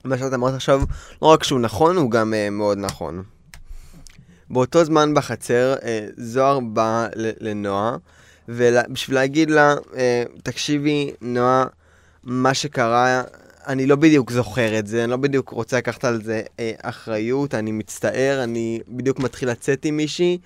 מה 0.05 0.19
שאת 0.19 0.35
אמרת 0.35 0.55
עכשיו, 0.55 0.83
לא 1.23 1.27
רק 1.27 1.45
שהוא 1.45 1.61
נכון, 1.61 1.97
הוא 1.97 2.11
גם 2.11 2.33
uh, 2.33 2.51
מאוד 2.51 2.79
נכון. 2.79 3.23
באותו 4.51 4.85
זמן 4.85 5.15
בחצר, 5.15 5.75
אה, 5.83 6.07
זוהר 6.17 6.61
בא 6.61 7.07
לנועה, 7.17 7.97
ובשביל 8.49 9.15
להגיד 9.15 9.51
לה, 9.51 9.75
אה, 9.97 10.23
תקשיבי, 10.43 11.11
נועה, 11.21 11.65
מה 12.25 12.55
שקרה, 12.55 13.23
אני 13.67 13.87
לא 13.87 13.97
בדיוק 13.97 14.31
זוכר 14.31 14.79
את 14.79 14.87
זה, 14.87 15.05
אני 15.05 15.11
לא 15.11 15.17
בדיוק 15.17 15.49
רוצה 15.49 15.77
לקחת 15.77 16.05
על 16.05 16.23
זה 16.23 16.43
אה, 16.61 16.73
אחריות, 16.83 17.55
אני 17.55 17.73
מצטער, 17.73 18.41
אני 18.45 18.81
בדיוק 18.89 19.19
מתחיל 19.19 19.51
לצאת 19.51 19.85
עם 19.85 19.97
מישהי, 19.97 20.39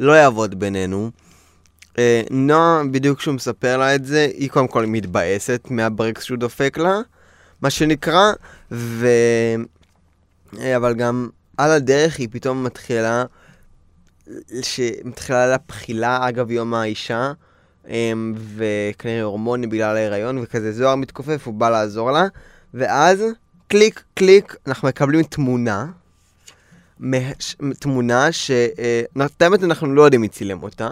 לא 0.00 0.12
יעבוד 0.12 0.60
בינינו. 0.60 1.10
אה, 1.98 2.22
נועה, 2.30 2.82
בדיוק 2.90 3.18
כשהוא 3.18 3.34
מספר 3.34 3.76
לה 3.76 3.94
את 3.94 4.04
זה, 4.04 4.28
היא 4.34 4.50
קודם 4.50 4.68
כל 4.68 4.86
מתבאסת 4.86 5.66
מהברקס 5.70 6.22
שהוא 6.24 6.38
דופק 6.38 6.78
לה, 6.78 7.00
מה 7.62 7.70
שנקרא, 7.70 8.32
ו... 8.72 9.06
אה, 10.58 10.76
אבל 10.76 10.94
גם 10.94 11.28
על 11.56 11.70
הדרך 11.70 12.18
היא 12.18 12.28
פתאום 12.30 12.64
מתחילה, 12.64 13.24
שמתחילה 14.62 15.46
לה 15.46 15.56
בחילה 15.68 16.28
אגב 16.28 16.50
יום 16.50 16.74
האישה, 16.74 17.32
אמ, 17.88 18.34
וכנראה 18.56 19.22
הורמונים 19.22 19.70
בגלל 19.70 19.96
ההיריון, 19.96 20.38
וכזה 20.38 20.72
זוהר 20.72 20.94
מתכופף, 20.96 21.46
הוא 21.46 21.54
בא 21.54 21.70
לעזור 21.70 22.10
לה, 22.10 22.26
ואז 22.74 23.24
קליק, 23.68 24.02
קליק, 24.14 24.56
אנחנו 24.66 24.88
מקבלים 24.88 25.22
תמונה, 25.22 25.86
תמונה 27.80 28.32
שאת 28.32 29.42
האמת 29.42 29.62
אנחנו 29.64 29.94
לא 29.94 30.02
יודעים 30.02 30.20
מי 30.20 30.28
צילם 30.28 30.62
אותה, 30.62 30.88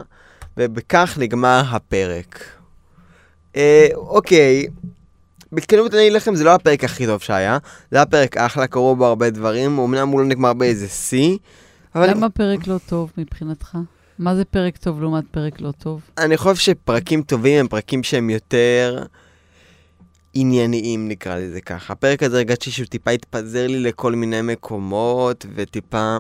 ובכך 0.57 1.17
נגמר 1.21 1.63
הפרק. 1.71 2.45
אה, 3.57 3.89
אוקיי, 3.95 4.67
בכנות 5.53 5.95
אני 5.95 6.03
אגיד 6.03 6.13
לכם, 6.13 6.35
זה 6.35 6.45
לא 6.45 6.55
הפרק 6.55 6.85
הכי 6.85 7.07
טוב 7.07 7.21
שהיה, 7.21 7.59
זה 7.91 7.97
היה 7.97 8.07
פרק 8.07 8.37
אחלה, 8.37 8.67
קרו 8.67 8.97
בו 8.97 9.07
הרבה 9.07 9.31
דברים, 9.31 9.79
אמנם 9.79 10.09
הוא 10.09 10.21
לא 10.21 10.27
נגמר 10.27 10.53
באיזה 10.53 10.89
שיא, 10.89 11.39
אבל 11.95 12.11
למה 12.11 12.31
פרק 12.31 12.67
לא 12.67 12.79
טוב 12.89 13.13
מבחינתך? 13.19 13.79
מה 14.19 14.35
זה 14.35 14.45
פרק 14.45 14.77
טוב 14.77 15.01
לעומת 15.01 15.25
פרק 15.31 15.61
לא 15.61 15.73
טוב? 15.73 16.01
אני 16.19 16.37
חושב 16.37 16.57
שפרקים 16.57 17.23
טובים 17.23 17.61
הם 17.61 17.69
פרקים 17.69 18.03
שהם 18.03 18.31
יותר 18.31 19.05
ענייניים, 20.35 21.09
נקרא 21.09 21.39
לזה 21.39 21.61
ככה. 21.61 21.93
הפרק 21.93 22.23
הזה 22.23 22.37
הרגשתי 22.37 22.71
שהוא 22.71 22.87
טיפה 22.87 23.11
התפזר 23.11 23.67
לי 23.67 23.81
לכל 23.81 24.15
מיני 24.15 24.43
מקומות, 24.43 25.47
וטיפה, 25.55 26.17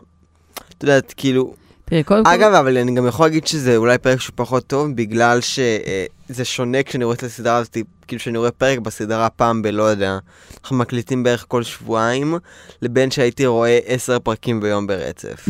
את 0.54 0.82
יודעת, 0.82 1.14
כאילו... 1.16 1.54
תראה, 1.84 2.02
קודם 2.02 2.24
כל... 2.24 2.30
אגב, 2.30 2.52
אבל 2.52 2.78
אני 2.78 2.94
גם 2.94 3.06
יכול 3.06 3.26
להגיד 3.26 3.46
שזה 3.46 3.76
אולי 3.76 3.98
פרק 3.98 4.20
שהוא 4.20 4.32
פחות 4.36 4.66
טוב, 4.66 4.96
בגלל 4.96 5.40
שזה 5.40 6.44
שונה 6.44 6.82
כשאני 6.82 7.04
רואה 7.04 7.16
את 7.16 7.22
הסדרה 7.22 7.56
הזאת, 7.56 7.76
כאילו 8.06 8.20
כשאני 8.20 8.38
רואה 8.38 8.50
פרק 8.50 8.78
בסדרה 8.78 9.28
פעם 9.30 9.62
בלא 9.62 9.82
יודע, 9.82 10.18
אנחנו 10.62 10.76
מקליטים 10.76 11.22
בערך 11.22 11.44
כל 11.48 11.62
שבועיים, 11.62 12.38
לבין 12.82 13.10
שהייתי 13.10 13.46
רואה 13.46 13.78
עשר 13.86 14.18
פרקים 14.18 14.60
ביום 14.60 14.86
ברצף. 14.86 15.48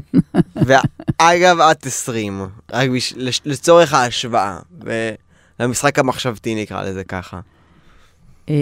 ואגב, 0.66 1.60
עד 1.60 1.76
עשרים, 1.84 2.46
רק 2.72 2.90
בש... 2.90 3.14
לצורך 3.44 3.94
ההשוואה, 3.94 4.58
ולמשחק 5.60 5.98
המחשבתי 5.98 6.54
נקרא 6.54 6.82
לזה 6.82 7.04
ככה. 7.04 7.40
אה, 8.48 8.54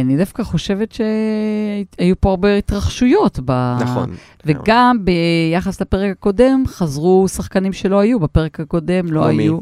אני 0.00 0.16
דווקא 0.16 0.42
חושבת 0.42 0.92
שהיו 0.92 2.20
פה 2.20 2.30
הרבה 2.30 2.56
התרחשויות. 2.56 3.38
ב... 3.44 3.76
נכון. 3.80 4.14
וגם 4.46 5.04
ביחס 5.04 5.80
לפרק 5.80 6.10
הקודם, 6.10 6.64
חזרו 6.66 7.28
שחקנים 7.28 7.72
שלא 7.72 8.00
היו. 8.00 8.20
בפרק 8.20 8.60
הקודם 8.60 9.12
לא 9.12 9.20
כמו 9.20 9.32
מי? 9.32 9.42
היו... 9.42 9.58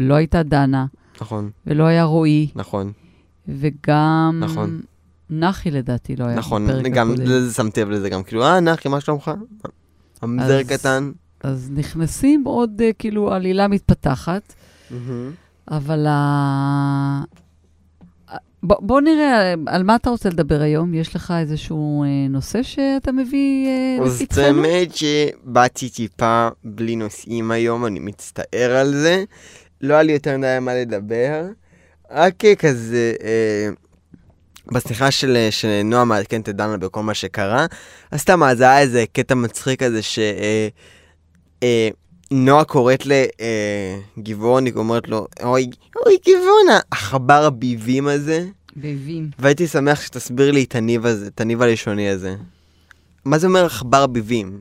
לא 0.00 0.14
הייתה 0.14 0.42
דנה, 0.42 0.86
נכון, 1.20 1.50
ולא 1.66 1.84
היה 1.84 2.04
רועי, 2.04 2.48
נכון, 2.54 2.92
וגם... 3.48 4.40
נכון. 4.44 4.80
נחי 5.30 5.70
לדעתי 5.70 6.16
לא 6.16 6.24
היה 6.24 6.36
נכון, 6.36 6.66
בפרק 6.66 6.92
גם 6.92 7.10
הקודם. 7.12 7.26
לזה 7.30 7.54
שמתי 7.54 7.80
לב 7.80 7.90
לזה 7.90 8.08
גם, 8.10 8.22
כאילו, 8.22 8.44
אה, 8.44 8.60
נחי, 8.60 8.88
מה 8.88 9.00
שלומך? 9.00 9.30
המזר 10.22 10.62
קטן. 10.62 11.10
אז 11.40 11.70
נכנסים 11.74 12.44
עוד, 12.44 12.80
אה, 12.84 12.90
כאילו, 12.98 13.32
עלילה 13.32 13.68
מתפתחת, 13.68 14.54
אבל 15.70 16.06
ה... 16.08 17.22
בוא, 18.62 18.76
בוא 18.80 19.00
נראה, 19.00 19.54
על 19.66 19.82
מה 19.82 19.96
אתה 19.96 20.10
רוצה 20.10 20.28
לדבר 20.28 20.60
היום? 20.60 20.94
יש 20.94 21.16
לך 21.16 21.34
איזשהו 21.40 22.02
אה, 22.02 22.08
נושא 22.30 22.62
שאתה 22.62 23.12
מביא 23.12 23.66
אה, 23.68 24.06
לפתחנו? 24.06 24.42
האמת 24.42 24.88
שבאתי 24.96 25.88
טיפה 25.88 26.48
בלי 26.64 26.96
נושאים 26.96 27.50
היום, 27.50 27.86
אני 27.86 27.98
מצטער 28.00 28.76
על 28.76 28.94
זה. 28.94 29.24
לא 29.80 29.94
היה 29.94 30.02
לי 30.02 30.12
יותר 30.12 30.38
מדי 30.38 30.58
מה 30.60 30.74
לדבר. 30.74 31.46
רק 32.10 32.34
כזה, 32.58 33.14
אה, 33.22 33.68
בשיחה 34.72 35.10
של, 35.10 35.36
אה, 35.36 35.50
של 35.50 35.80
נועה 35.84 36.04
מעדכנת 36.04 36.48
את 36.48 36.56
דנה 36.56 36.76
בכל 36.76 37.02
מה 37.02 37.14
שקרה, 37.14 37.66
אז 38.10 38.20
סתם, 38.20 38.42
אז 38.42 38.60
היה 38.60 38.80
איזה 38.80 39.04
קטע 39.12 39.34
מצחיק 39.34 39.82
כזה 39.82 40.02
ש... 40.02 40.18
אה, 40.18 40.68
אה, 41.62 41.88
נועה 42.30 42.64
קוראת 42.64 43.04
לגבעון, 44.16 44.66
היא 44.66 44.74
אומרת 44.76 45.08
לו, 45.08 45.26
אוי, 45.42 45.70
אוי 46.06 46.16
גבעון, 46.28 46.66
העכבר 46.90 47.44
הביבים 47.44 48.08
הזה. 48.08 48.46
ביבים. 48.76 49.30
והייתי 49.38 49.66
שמח 49.66 50.00
שתסביר 50.00 50.50
לי 50.50 50.64
את 50.64 50.74
הניב 50.74 51.06
הזה, 51.06 51.26
את 51.26 51.40
הניב 51.40 51.62
הלשוני 51.62 52.08
הזה. 52.08 52.36
מה 53.24 53.38
זה 53.38 53.46
אומר 53.46 53.64
עכבר 53.64 54.06
ביבים? 54.06 54.60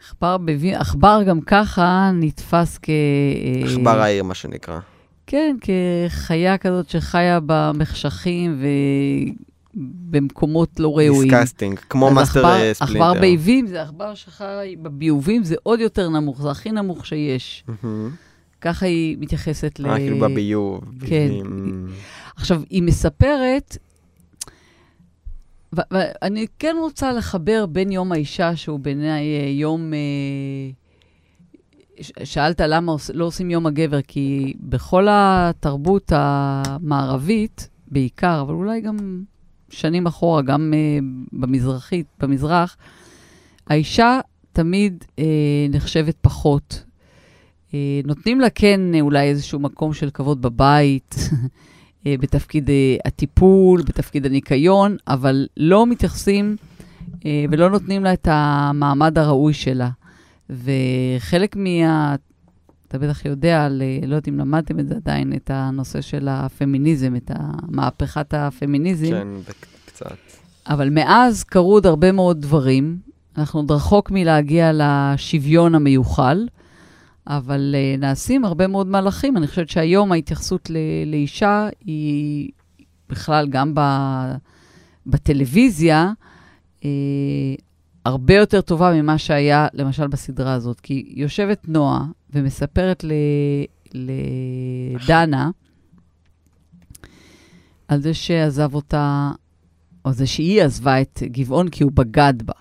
עכבר 0.00 0.36
ביבים, 0.36 0.74
עכבר 0.74 1.22
גם 1.26 1.40
ככה 1.40 2.10
נתפס 2.14 2.78
כ... 2.82 2.88
אה, 2.90 3.66
עכבר 3.66 4.00
העיר, 4.00 4.24
מה 4.24 4.34
שנקרא. 4.34 4.78
כן, 5.26 5.56
כחיה 5.60 6.58
כזאת 6.58 6.90
שחיה 6.90 7.38
במחשכים 7.46 8.60
ובמקומות 9.76 10.80
לא 10.80 10.98
ראויים. 10.98 11.30
disgusting, 11.30 11.78
כמו 11.78 12.10
Master 12.10 12.44
אה, 12.44 12.74
Splinter. 12.74 13.04
עכבר 13.04 13.20
ביבים 13.20 13.66
זה 13.66 13.82
עכבר 13.82 14.14
שחי 14.14 14.76
בביובים, 14.82 15.44
זה 15.44 15.54
עוד 15.62 15.80
יותר 15.80 16.08
נמוך, 16.08 16.42
זה 16.42 16.50
הכי 16.50 16.72
נמוך 16.72 17.06
שיש. 17.06 17.64
מהמם. 17.82 18.10
ככה 18.60 18.86
היא 18.86 19.16
מתייחסת 19.20 19.80
ל... 19.80 19.86
אה, 19.86 19.96
כאילו 19.96 20.18
בביוב. 20.18 20.80
כן. 21.06 21.30
עכשיו, 22.36 22.62
היא 22.70 22.82
מספרת, 22.82 23.76
ואני 25.72 26.46
כן 26.58 26.76
רוצה 26.80 27.12
לחבר 27.12 27.66
בין 27.66 27.92
יום 27.92 28.12
האישה, 28.12 28.56
שהוא 28.56 28.80
בעיניי 28.80 29.40
אה, 29.40 29.48
יום... 29.48 29.94
אה, 29.94 30.70
שאלת 32.24 32.60
למה 32.60 32.92
לא 33.14 33.24
עושים 33.24 33.50
יום 33.50 33.66
הגבר, 33.66 34.02
כי 34.02 34.54
בכל 34.60 35.06
התרבות 35.10 36.12
המערבית, 36.14 37.68
בעיקר, 37.88 38.40
אבל 38.40 38.54
אולי 38.54 38.80
גם 38.80 39.22
שנים 39.70 40.06
אחורה, 40.06 40.42
גם 40.42 40.74
אה, 40.74 40.98
במזרחית, 41.32 42.06
במזרח, 42.20 42.76
האישה 43.66 44.20
תמיד 44.52 45.04
אה, 45.18 45.24
נחשבת 45.70 46.16
פחות. 46.20 46.84
אה, 47.74 48.00
נותנים 48.04 48.40
לה 48.40 48.50
כן 48.50 48.80
אה, 48.94 49.00
אולי 49.00 49.28
איזשהו 49.28 49.58
מקום 49.60 49.94
של 49.94 50.10
כבוד 50.10 50.42
בבית, 50.42 51.14
אה, 52.06 52.14
בתפקיד 52.20 52.70
אה, 52.70 52.96
הטיפול, 53.04 53.82
בתפקיד 53.82 54.26
הניקיון, 54.26 54.96
אבל 55.08 55.46
לא 55.56 55.86
מתייחסים 55.86 56.56
אה, 57.26 57.44
ולא 57.50 57.70
נותנים 57.70 58.04
לה 58.04 58.12
את 58.12 58.28
המעמד 58.30 59.18
הראוי 59.18 59.54
שלה. 59.54 59.90
וחלק 60.50 61.56
מה... 61.56 62.14
אתה 62.88 62.98
בטח 62.98 63.24
יודע, 63.24 63.64
על, 63.64 63.82
לא 64.02 64.14
יודעת 64.14 64.28
אם 64.28 64.38
למדתם 64.38 64.80
את 64.80 64.88
זה 64.88 64.94
עדיין, 64.94 65.32
את 65.32 65.50
הנושא 65.54 66.00
של 66.00 66.28
הפמיניזם, 66.30 67.16
את 67.16 67.30
מהפכת 67.68 68.34
הפמיניזם. 68.34 69.10
כן, 69.10 69.28
קצת. 69.86 70.16
אבל 70.68 70.90
מאז 70.90 71.44
קרו 71.44 71.72
עוד 71.72 71.86
הרבה 71.86 72.12
מאוד 72.12 72.40
דברים. 72.40 72.98
אנחנו 73.38 73.60
עוד 73.60 73.70
רחוק 73.70 74.10
מלהגיע 74.10 74.70
לשוויון 74.74 75.74
המיוחל, 75.74 76.46
אבל 77.26 77.74
uh, 77.74 78.00
נעשים 78.00 78.44
הרבה 78.44 78.66
מאוד 78.66 78.86
מהלכים. 78.86 79.36
אני 79.36 79.46
חושבת 79.46 79.68
שהיום 79.68 80.12
ההתייחסות 80.12 80.70
ל- 80.70 80.76
לאישה 81.06 81.68
היא 81.84 82.50
בכלל, 83.10 83.48
גם 83.48 83.72
ב- 83.74 84.34
בטלוויזיה, 85.06 86.12
uh, 86.80 86.84
הרבה 88.06 88.34
יותר 88.34 88.60
טובה 88.60 88.92
ממה 88.92 89.18
שהיה, 89.18 89.66
למשל, 89.74 90.06
בסדרה 90.06 90.52
הזאת. 90.52 90.80
כי 90.80 91.12
יושבת 91.16 91.68
נועה 91.68 92.04
ומספרת 92.30 93.04
לדנה 93.94 95.50
על 97.88 98.02
זה 98.02 98.14
שעזב 98.14 98.74
אותה 98.74 99.30
או 100.04 100.12
זה 100.12 100.26
שהיא 100.26 100.62
עזבה 100.62 101.00
את 101.00 101.22
גבעון 101.22 101.68
כי 101.68 101.84
הוא 101.84 101.92
בגד 101.94 102.34
בה. 102.44 102.52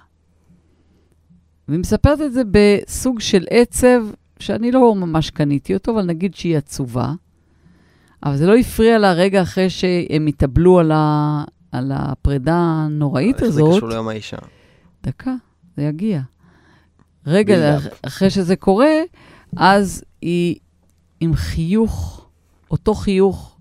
והיא 1.67 1.79
מספרת 1.79 2.21
את 2.21 2.33
זה 2.33 2.41
בסוג 2.51 3.19
של 3.19 3.45
עצב, 3.49 4.03
שאני 4.39 4.71
לא 4.71 4.95
ממש 4.95 5.29
קניתי 5.29 5.73
אותו, 5.73 5.91
אבל 5.91 6.05
נגיד 6.05 6.35
שהיא 6.35 6.57
עצובה. 6.57 7.13
אבל 8.23 8.35
זה 8.35 8.47
לא 8.47 8.55
הפריע 8.55 8.97
לה 8.97 9.13
רגע 9.13 9.41
אחרי 9.41 9.69
שהם 9.69 10.27
התאבלו 10.27 10.79
על, 10.79 10.91
ה... 10.91 11.43
על 11.71 11.91
הפרידה 11.95 12.55
הנוראית 12.55 13.35
איך 13.35 13.49
זה 13.49 13.61
הזאת. 13.61 13.77
קשור 13.77 13.89
ליום 13.89 14.07
האישה? 14.07 14.37
דקה, 15.05 15.33
זה 15.77 15.83
יגיע. 15.83 16.21
רגע 17.27 17.77
אחרי 18.01 18.29
שזה 18.29 18.55
קורה, 18.55 18.93
אז 19.57 20.03
היא 20.21 20.55
עם 21.19 21.35
חיוך, 21.35 22.25
אותו 22.71 22.93
חיוך 22.93 23.57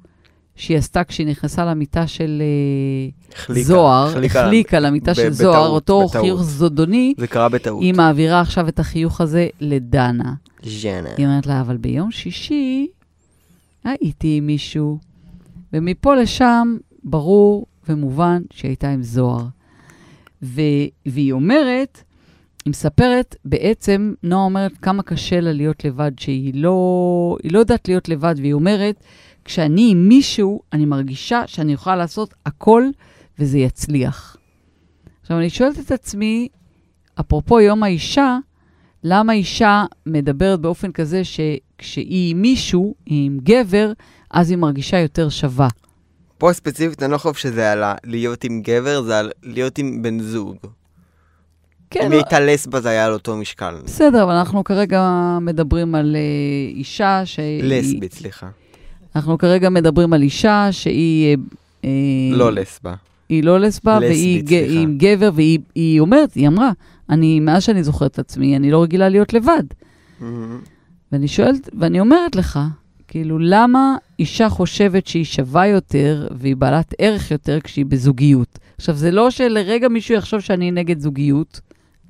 שהיא 0.57 0.79
עשתה 0.79 1.05
כשהיא 1.05 1.27
נכנסה 1.27 1.65
למיטה 1.65 2.07
של 2.07 2.43
אה, 2.43 3.35
החליקה, 3.35 3.67
זוהר, 3.67 4.09
החליקה. 4.09 4.45
החליקה 4.45 4.81
למיטה 4.81 5.15
של 5.15 5.23
בטעות, 5.23 5.37
זוהר, 5.37 5.69
אותו 5.69 6.07
בטעות. 6.09 6.25
חיוך 6.25 6.43
זדוני, 6.43 7.15
זה 7.19 7.27
קרה 7.27 7.49
בטעות. 7.49 7.83
היא 7.83 7.95
מעבירה 7.95 8.41
עכשיו 8.41 8.69
את 8.69 8.79
החיוך 8.79 9.21
הזה 9.21 9.49
לדנה. 9.61 10.35
ז'נה. 10.63 11.09
היא 11.17 11.27
אומרת 11.27 11.47
לה, 11.47 11.61
אבל 11.61 11.77
ביום 11.77 12.11
שישי 12.11 12.87
הייתי 13.85 14.37
עם 14.37 14.47
מישהו, 14.47 14.99
ומפה 15.73 16.15
לשם 16.15 16.77
ברור 17.05 17.67
ומובן 17.89 18.43
שהיא 18.51 18.69
הייתה 18.69 18.91
עם 18.91 19.03
זוהר. 19.03 19.45
ו- 20.45 20.87
והיא 21.07 21.33
אומרת, 21.33 22.03
היא 22.65 22.71
מספרת, 22.71 23.37
בעצם, 23.45 24.15
נועה 24.23 24.45
אומרת 24.45 24.73
כמה 24.83 25.03
קשה 25.03 25.41
לה 25.41 25.53
להיות 25.53 25.85
לבד, 25.85 26.13
שהיא 26.19 26.53
לא, 26.55 27.37
לא 27.45 27.59
יודעת 27.59 27.89
להיות 27.89 28.09
לבד, 28.09 28.35
והיא 28.39 28.53
אומרת, 28.53 29.05
כשאני 29.45 29.89
עם 29.91 30.09
מישהו, 30.09 30.61
אני 30.73 30.85
מרגישה 30.85 31.43
שאני 31.47 31.73
יכולה 31.73 31.97
לעשות 31.97 32.35
הכל 32.47 32.85
וזה 33.39 33.59
יצליח. 33.59 34.37
עכשיו, 35.23 35.39
אני 35.39 35.51
שואלת 35.51 35.79
את 35.79 35.91
עצמי, 35.91 36.49
אפרופו 37.21 37.61
יום 37.61 37.83
האישה, 37.83 38.39
למה 39.05 39.33
אישה 39.33 39.85
מדברת 40.07 40.61
באופן 40.61 40.93
כזה 40.93 41.23
שכשהיא 41.25 42.31
עם 42.31 42.43
מישהו, 42.43 42.95
היא 43.07 43.27
עם 43.27 43.39
גבר, 43.43 43.93
אז 44.31 44.51
היא 44.51 44.59
מרגישה 44.59 44.99
יותר 44.99 45.29
שווה. 45.29 45.69
פה 46.45 46.53
ספציפית, 46.53 47.03
אני 47.03 47.13
לא 47.13 47.19
חושב 47.19 47.35
שזה 47.35 47.73
על 47.73 47.83
להיות 48.05 48.45
עם 48.45 48.63
גבר, 48.63 49.03
זה 49.03 49.19
על 49.19 49.31
להיות 49.43 49.79
עם 49.79 50.03
בן 50.03 50.21
זוג. 50.21 50.57
כן, 51.91 52.01
אם 52.07 52.13
הייתה 52.13 52.41
לסבה 52.41 52.81
זה 52.81 52.89
היה 52.89 53.07
על 53.07 53.13
אותו 53.13 53.37
משקל. 53.37 53.75
בסדר, 53.85 54.23
אבל 54.23 54.33
אנחנו 54.33 54.65
כרגע 54.65 55.09
מדברים 55.41 55.95
על 55.95 56.17
אה, 56.17 56.21
אישה 56.75 57.23
שהיא... 57.25 57.63
לסבית, 57.65 58.13
סליחה. 58.13 58.49
אנחנו 59.17 59.39
כרגע 59.39 59.71
מדברים 59.71 60.13
על 60.13 60.23
אישה 60.23 60.69
שהיא... 60.71 61.37
אה, 61.37 61.43
אה, 61.85 62.37
לא 62.37 62.53
לסבה. 62.53 62.95
היא 63.29 63.45
לא 63.45 63.61
לסבה, 63.61 63.99
והיא 64.01 64.45
ג- 64.45 64.67
עם 64.69 64.99
גבר, 64.99 65.31
והיא 65.35 65.59
היא 65.75 66.01
אומרת, 66.01 66.35
היא 66.35 66.49
אמרה, 66.49 66.71
אני, 67.11 67.41
מאז 67.41 67.63
שאני 67.63 67.85
זוכרת 67.85 68.11
את 68.11 68.19
עצמי, 68.19 68.57
אני 68.57 68.71
לא 68.71 68.83
רגילה 68.83 69.09
להיות 69.09 69.33
לבד. 69.33 69.65
ואני 71.13 71.29
שואלת, 71.29 71.69
ואני 71.79 72.01
אומרת 72.01 72.37
לך, 72.37 72.59
כאילו, 73.09 73.39
למה 73.39 73.97
אישה 74.19 74.49
חושבת 74.49 75.07
שהיא 75.07 75.25
שווה 75.25 75.67
יותר 75.67 76.29
והיא 76.39 76.57
בעלת 76.57 76.95
ערך 76.99 77.31
יותר 77.31 77.61
כשהיא 77.61 77.87
בזוגיות? 77.87 78.59
עכשיו, 78.77 78.95
זה 78.95 79.11
לא 79.11 79.31
שלרגע 79.31 79.89
מישהו 79.89 80.15
יחשוב 80.15 80.41
שאני 80.41 80.71
נגד 80.71 81.01
זוגיות, 81.01 81.61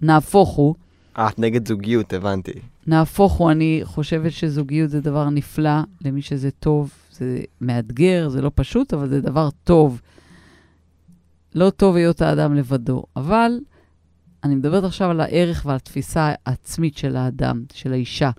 נהפוך 0.02 0.48
הוא. 0.48 0.74
אה, 1.18 1.28
את 1.28 1.38
נגד 1.38 1.68
זוגיות, 1.68 2.12
הבנתי. 2.12 2.52
נהפוך 2.86 3.32
הוא, 3.32 3.50
אני 3.50 3.80
חושבת 3.84 4.32
שזוגיות 4.32 4.90
זה 4.90 5.00
דבר 5.00 5.30
נפלא 5.30 5.80
למי 6.04 6.22
שזה 6.22 6.50
טוב. 6.50 6.90
זה 7.12 7.40
מאתגר, 7.60 8.28
זה 8.28 8.42
לא 8.42 8.50
פשוט, 8.54 8.94
אבל 8.94 9.08
זה 9.08 9.20
דבר 9.20 9.48
טוב. 9.64 10.00
לא 11.54 11.70
טוב 11.70 11.96
היות 11.96 12.22
האדם 12.22 12.54
לבדו. 12.54 13.04
אבל 13.16 13.52
אני 14.44 14.54
מדברת 14.54 14.84
עכשיו 14.84 15.10
על 15.10 15.20
הערך 15.20 15.62
ועל 15.66 15.76
התפיסה 15.76 16.32
העצמית 16.46 16.96
של 16.96 17.16
האדם, 17.16 17.64
של 17.72 17.92
האישה. 17.92 18.30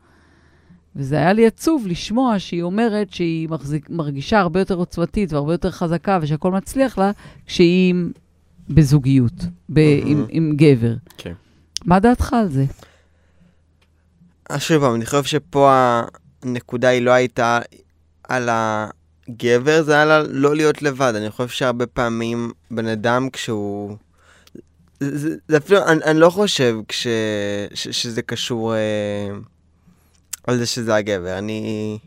וזה 0.96 1.16
היה 1.16 1.34
לי 1.34 1.48
עצוב 1.48 1.88
לשמוע 1.88 2.40
שהיא 2.40 2.64
אומרת 2.64 3.14
שהיא 3.14 3.50
מחזיק, 3.50 3.90
מרגישה 3.90 4.40
הרבה 4.40 4.60
יותר 4.60 4.76
עוצמתית 4.76 5.34
והרבה 5.34 5.54
יותר 5.54 5.72
חזקה 5.72 6.20
ושהכול 6.22 6.54
מצליח 6.54 6.98
לה 6.98 7.12
כשהיא 7.46 7.90
עם, 7.90 8.12
בזוגיות, 8.70 9.34
ב, 9.70 9.80
עם, 9.80 10.18
מהמם. 10.18 10.26
עם 10.30 10.54
גבר. 10.56 10.94
כן. 11.18 11.34
מה 11.86 12.00
דעתך 12.00 12.34
על 12.34 12.50
זה? 12.50 12.66
אז 14.50 14.62
שוב 14.62 14.84
פעם, 14.84 14.96
אני 14.96 15.06
חושב 15.06 15.24
שפה 15.24 16.02
הנקודה 16.44 16.88
היא 16.88 17.02
לא 17.02 17.12
הייתה 17.12 17.60
על 18.24 18.50
הגבר, 18.52 19.84
זה 19.84 19.94
היה 19.94 20.24
לא 20.24 20.56
להיות 20.56 20.82
לבד. 20.82 21.14
אני 21.16 21.30
חושב 21.30 21.50
שהרבה 21.50 21.86
פעמים 21.86 22.52
בן 22.72 22.88
אדם 22.88 23.30
כשהוא... 23.30 23.98
זה, 25.00 25.18
זה, 25.18 25.36
זה 25.48 25.58
אפילו, 25.58 25.86
אני, 25.86 26.04
אני 26.04 26.20
לא 26.20 26.30
חושב 26.30 26.78
כש, 26.88 27.08
ש, 27.74 27.88
שזה 27.88 28.22
קשור 28.22 28.76
אה, 28.76 29.30
על 30.48 30.58
זה 30.58 30.66
שזה 30.66 30.96
הגבר. 30.96 31.38
אני... 31.38 31.98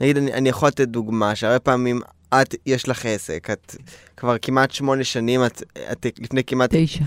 נגיד, 0.00 0.16
אני, 0.16 0.32
אני 0.32 0.48
יכול 0.48 0.68
לתת 0.68 0.88
דוגמה, 0.88 1.34
שהרבה 1.34 1.58
פעמים 1.58 2.00
את, 2.34 2.54
יש 2.66 2.88
לך 2.88 3.06
עסק, 3.06 3.48
את 3.52 3.76
כבר 4.16 4.36
כמעט 4.42 4.70
שמונה 4.70 5.04
שנים, 5.04 5.44
את, 5.44 5.62
את 5.92 6.06
לפני 6.18 6.44
כמעט 6.44 6.70
תשע. 6.72 7.04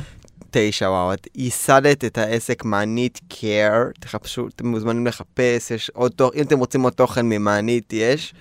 תשע, 0.51 0.89
וואו, 0.89 1.13
את 1.13 1.27
ייסדת 1.35 2.05
את 2.05 2.17
העסק 2.17 2.65
מענית 2.65 3.19
קר, 3.29 3.83
תחפשו, 3.99 4.47
אתם 4.47 4.67
מוזמנים 4.67 5.07
לחפש, 5.07 5.71
יש 5.71 5.89
עוד 5.93 6.11
תוכן, 6.11 6.37
אם 6.37 6.43
אתם 6.43 6.59
רוצים 6.59 6.81
עוד 6.81 6.93
תוכן 6.93 7.25
ממענית, 7.25 7.93
יש. 7.93 8.33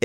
Um, 0.00 0.04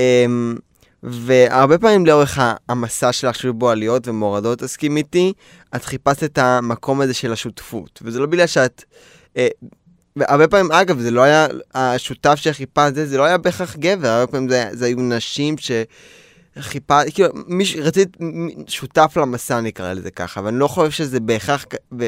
והרבה 1.02 1.78
פעמים 1.78 2.06
לאורך 2.06 2.38
המסע 2.68 3.12
שלך 3.12 3.34
שהיו 3.34 3.54
בו 3.54 3.70
עליות 3.70 4.08
ומורדות, 4.08 4.58
תסכים 4.58 4.96
איתי, 4.96 5.32
את 5.76 5.84
חיפשת 5.84 6.24
את 6.24 6.38
המקום 6.38 7.00
הזה 7.00 7.14
של 7.14 7.32
השותפות, 7.32 8.00
וזה 8.02 8.20
לא 8.20 8.26
בגלל 8.26 8.46
שאת... 8.46 8.84
Uh, 9.34 9.38
והרבה 10.18 10.48
פעמים, 10.48 10.72
אגב, 10.72 11.00
זה 11.00 11.10
לא 11.10 11.22
היה, 11.22 11.46
השותף 11.74 12.34
שחיפשת, 12.34 12.94
זה, 12.94 13.06
זה 13.06 13.18
לא 13.18 13.24
היה 13.24 13.38
בהכרח 13.38 13.76
גבר, 13.76 14.08
הרבה 14.08 14.26
פעמים 14.26 14.48
זה, 14.48 14.68
זה 14.72 14.86
היו 14.86 14.96
נשים 15.00 15.58
ש... 15.58 15.70
חיפה, 16.58 17.00
כאילו, 17.14 17.28
מיש, 17.46 17.76
רצית 17.76 18.20
מ- 18.20 18.66
שותף 18.66 19.16
למסע 19.16 19.60
נקרא 19.60 19.92
לזה 19.92 20.10
ככה, 20.10 20.40
ואני 20.44 20.58
לא 20.58 20.68
חושב 20.68 20.90
שזה 20.90 21.20
בהכרח, 21.20 21.64
ו... 21.98 22.06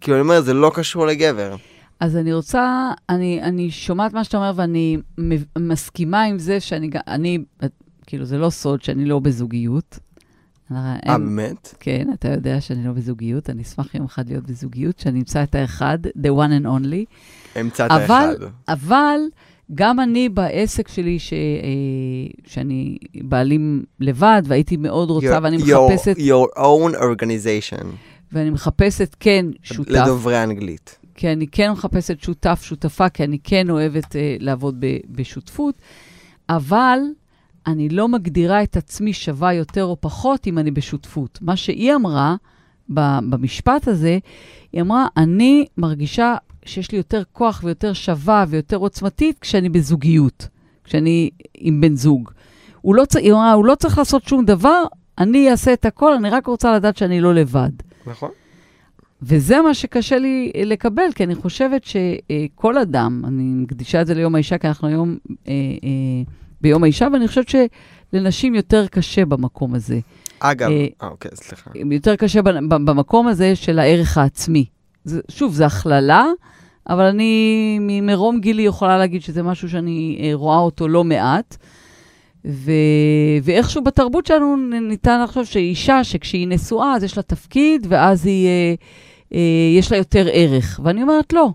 כאילו, 0.00 0.16
אני 0.16 0.20
אומר, 0.22 0.40
זה 0.40 0.54
לא 0.54 0.70
קשור 0.74 1.06
לגבר. 1.06 1.56
אז 2.00 2.16
אני 2.16 2.32
רוצה, 2.32 2.90
אני, 3.08 3.42
אני 3.42 3.70
שומעת 3.70 4.12
מה 4.12 4.24
שאתה 4.24 4.36
אומר 4.36 4.52
ואני 4.56 4.98
מסכימה 5.58 6.22
עם 6.22 6.38
זה 6.38 6.60
שאני, 6.60 6.90
אני, 7.06 7.38
כאילו, 8.06 8.24
זה 8.24 8.38
לא 8.38 8.50
סוד 8.50 8.82
שאני 8.82 9.04
לא 9.04 9.18
בזוגיות. 9.18 9.98
אה, 10.72 11.18
באמת? 11.18 11.74
כן, 11.80 12.06
אתה 12.14 12.28
יודע 12.28 12.60
שאני 12.60 12.84
לא 12.86 12.92
בזוגיות, 12.92 13.50
אני 13.50 13.62
אשמח 13.62 13.94
יום 13.94 14.04
אחד 14.04 14.28
להיות 14.28 14.44
בזוגיות, 14.46 14.98
שאני 14.98 15.18
אמצא 15.18 15.42
את 15.42 15.54
האחד, 15.54 15.98
the 16.06 16.30
one 16.30 16.62
and 16.62 16.66
only. 16.66 17.04
המצאת 17.54 17.90
אבל- 17.90 18.04
אחד. 18.04 18.34
אבל 18.68 19.18
גם 19.74 20.00
אני 20.00 20.28
בעסק 20.28 20.88
שלי, 20.88 21.18
ש, 21.18 21.32
אה, 21.32 21.38
שאני 22.46 22.96
בעלים 23.14 23.84
לבד, 24.00 24.42
והייתי 24.44 24.76
מאוד 24.76 25.10
רוצה, 25.10 25.38
Your- 25.38 25.42
ואני 25.42 25.56
your- 25.56 25.90
מחפשת, 25.90 26.16
your 26.16 26.58
own 26.58 26.94
organization. 26.96 27.84
ואני 28.32 28.50
מחפשת, 28.50 29.16
כן, 29.20 29.46
שותף. 29.62 29.90
לדוברי 29.90 30.42
אנגלית. 30.44 30.98
כי 31.14 31.32
אני 31.32 31.46
כן 31.46 31.70
מחפשת 31.72 32.20
שותף, 32.20 32.60
שותפה, 32.62 33.08
כי 33.08 33.24
אני 33.24 33.38
כן 33.44 33.70
אוהבת 33.70 34.16
אה, 34.16 34.36
לעבוד 34.40 34.76
ב, 34.80 34.86
בשותפות, 35.10 35.74
אבל 36.48 36.98
אני 37.66 37.88
לא 37.88 38.08
מגדירה 38.08 38.62
את 38.62 38.76
עצמי 38.76 39.12
שווה 39.12 39.54
יותר 39.54 39.84
או 39.84 39.96
פחות 40.00 40.46
אם 40.46 40.58
אני 40.58 40.70
בשותפות. 40.70 41.38
מה 41.42 41.56
שהיא 41.56 41.94
אמרה 41.94 42.36
במשפט 42.88 43.88
הזה, 43.88 44.18
היא 44.72 44.82
אמרה, 44.82 45.06
אני 45.16 45.66
מרגישה 45.76 46.36
שיש 46.64 46.92
לי 46.92 46.98
יותר 46.98 47.22
כוח 47.32 47.60
ויותר 47.64 47.92
שווה 47.92 48.44
ויותר 48.48 48.76
עוצמתית 48.76 49.38
כשאני 49.38 49.68
בזוגיות, 49.68 50.48
כשאני 50.84 51.30
עם 51.58 51.80
בן 51.80 51.96
זוג. 51.96 52.30
הוא 52.80 52.94
לא. 52.94 53.04
היא 53.18 53.32
אמרה, 53.32 53.52
הוא 53.52 53.64
לא 53.64 53.74
צריך 53.74 53.98
לעשות 53.98 54.24
שום 54.24 54.44
דבר, 54.44 54.84
אני 55.18 55.50
אעשה 55.50 55.72
את 55.72 55.84
הכל, 55.84 56.14
אני 56.14 56.30
רק 56.30 56.46
רוצה 56.46 56.76
לדעת 56.76 56.96
שאני 56.96 57.20
לא 57.20 57.34
לבד. 57.34 57.70
נכון. 58.06 58.30
וזה 59.22 59.60
מה 59.60 59.74
שקשה 59.74 60.18
לי 60.18 60.52
לקבל, 60.64 61.12
כי 61.14 61.24
אני 61.24 61.34
חושבת 61.34 61.84
שכל 61.84 62.78
אדם, 62.78 63.22
אני 63.24 63.42
מקדישה 63.42 64.00
את 64.00 64.06
זה 64.06 64.14
ליום 64.14 64.34
האישה, 64.34 64.58
כי 64.58 64.68
אנחנו 64.68 64.88
היום 64.88 65.16
אה, 65.48 65.52
אה, 65.84 66.32
ביום 66.60 66.82
האישה, 66.82 67.08
ואני 67.12 67.28
חושבת 67.28 67.46
שלנשים 67.48 68.54
יותר 68.54 68.86
קשה 68.86 69.24
במקום 69.24 69.74
הזה. 69.74 69.98
אגב, 70.40 70.70
אה, 70.70 70.86
אה, 71.02 71.08
אוקיי, 71.08 71.30
סליחה. 71.34 71.70
יותר 71.90 72.16
קשה 72.16 72.42
במקום 72.68 73.26
הזה 73.26 73.56
של 73.56 73.78
הערך 73.78 74.18
העצמי. 74.18 74.64
זה, 75.04 75.20
שוב, 75.28 75.54
זו 75.54 75.64
הכללה, 75.64 76.24
אבל 76.88 77.04
אני 77.04 77.78
ממרום 77.80 78.40
גילי 78.40 78.62
יכולה 78.62 78.98
להגיד 78.98 79.22
שזה 79.22 79.42
משהו 79.42 79.68
שאני 79.68 80.18
אה, 80.22 80.30
רואה 80.34 80.58
אותו 80.58 80.88
לא 80.88 81.04
מעט. 81.04 81.56
ו... 82.46 82.72
ואיכשהו 83.42 83.84
בתרבות 83.84 84.26
שלנו 84.26 84.56
ניתן 84.80 85.22
לחשוב 85.22 85.44
שאישה, 85.44 86.04
שכשהיא 86.04 86.48
נשואה, 86.48 86.94
אז 86.94 87.04
יש 87.04 87.16
לה 87.16 87.22
תפקיד, 87.22 87.86
ואז 87.88 88.26
היא, 88.26 88.46
אה, 88.46 88.74
אה, 89.34 89.78
יש 89.78 89.92
לה 89.92 89.98
יותר 89.98 90.26
ערך. 90.32 90.80
ואני 90.84 91.02
אומרת, 91.02 91.32
לא. 91.32 91.50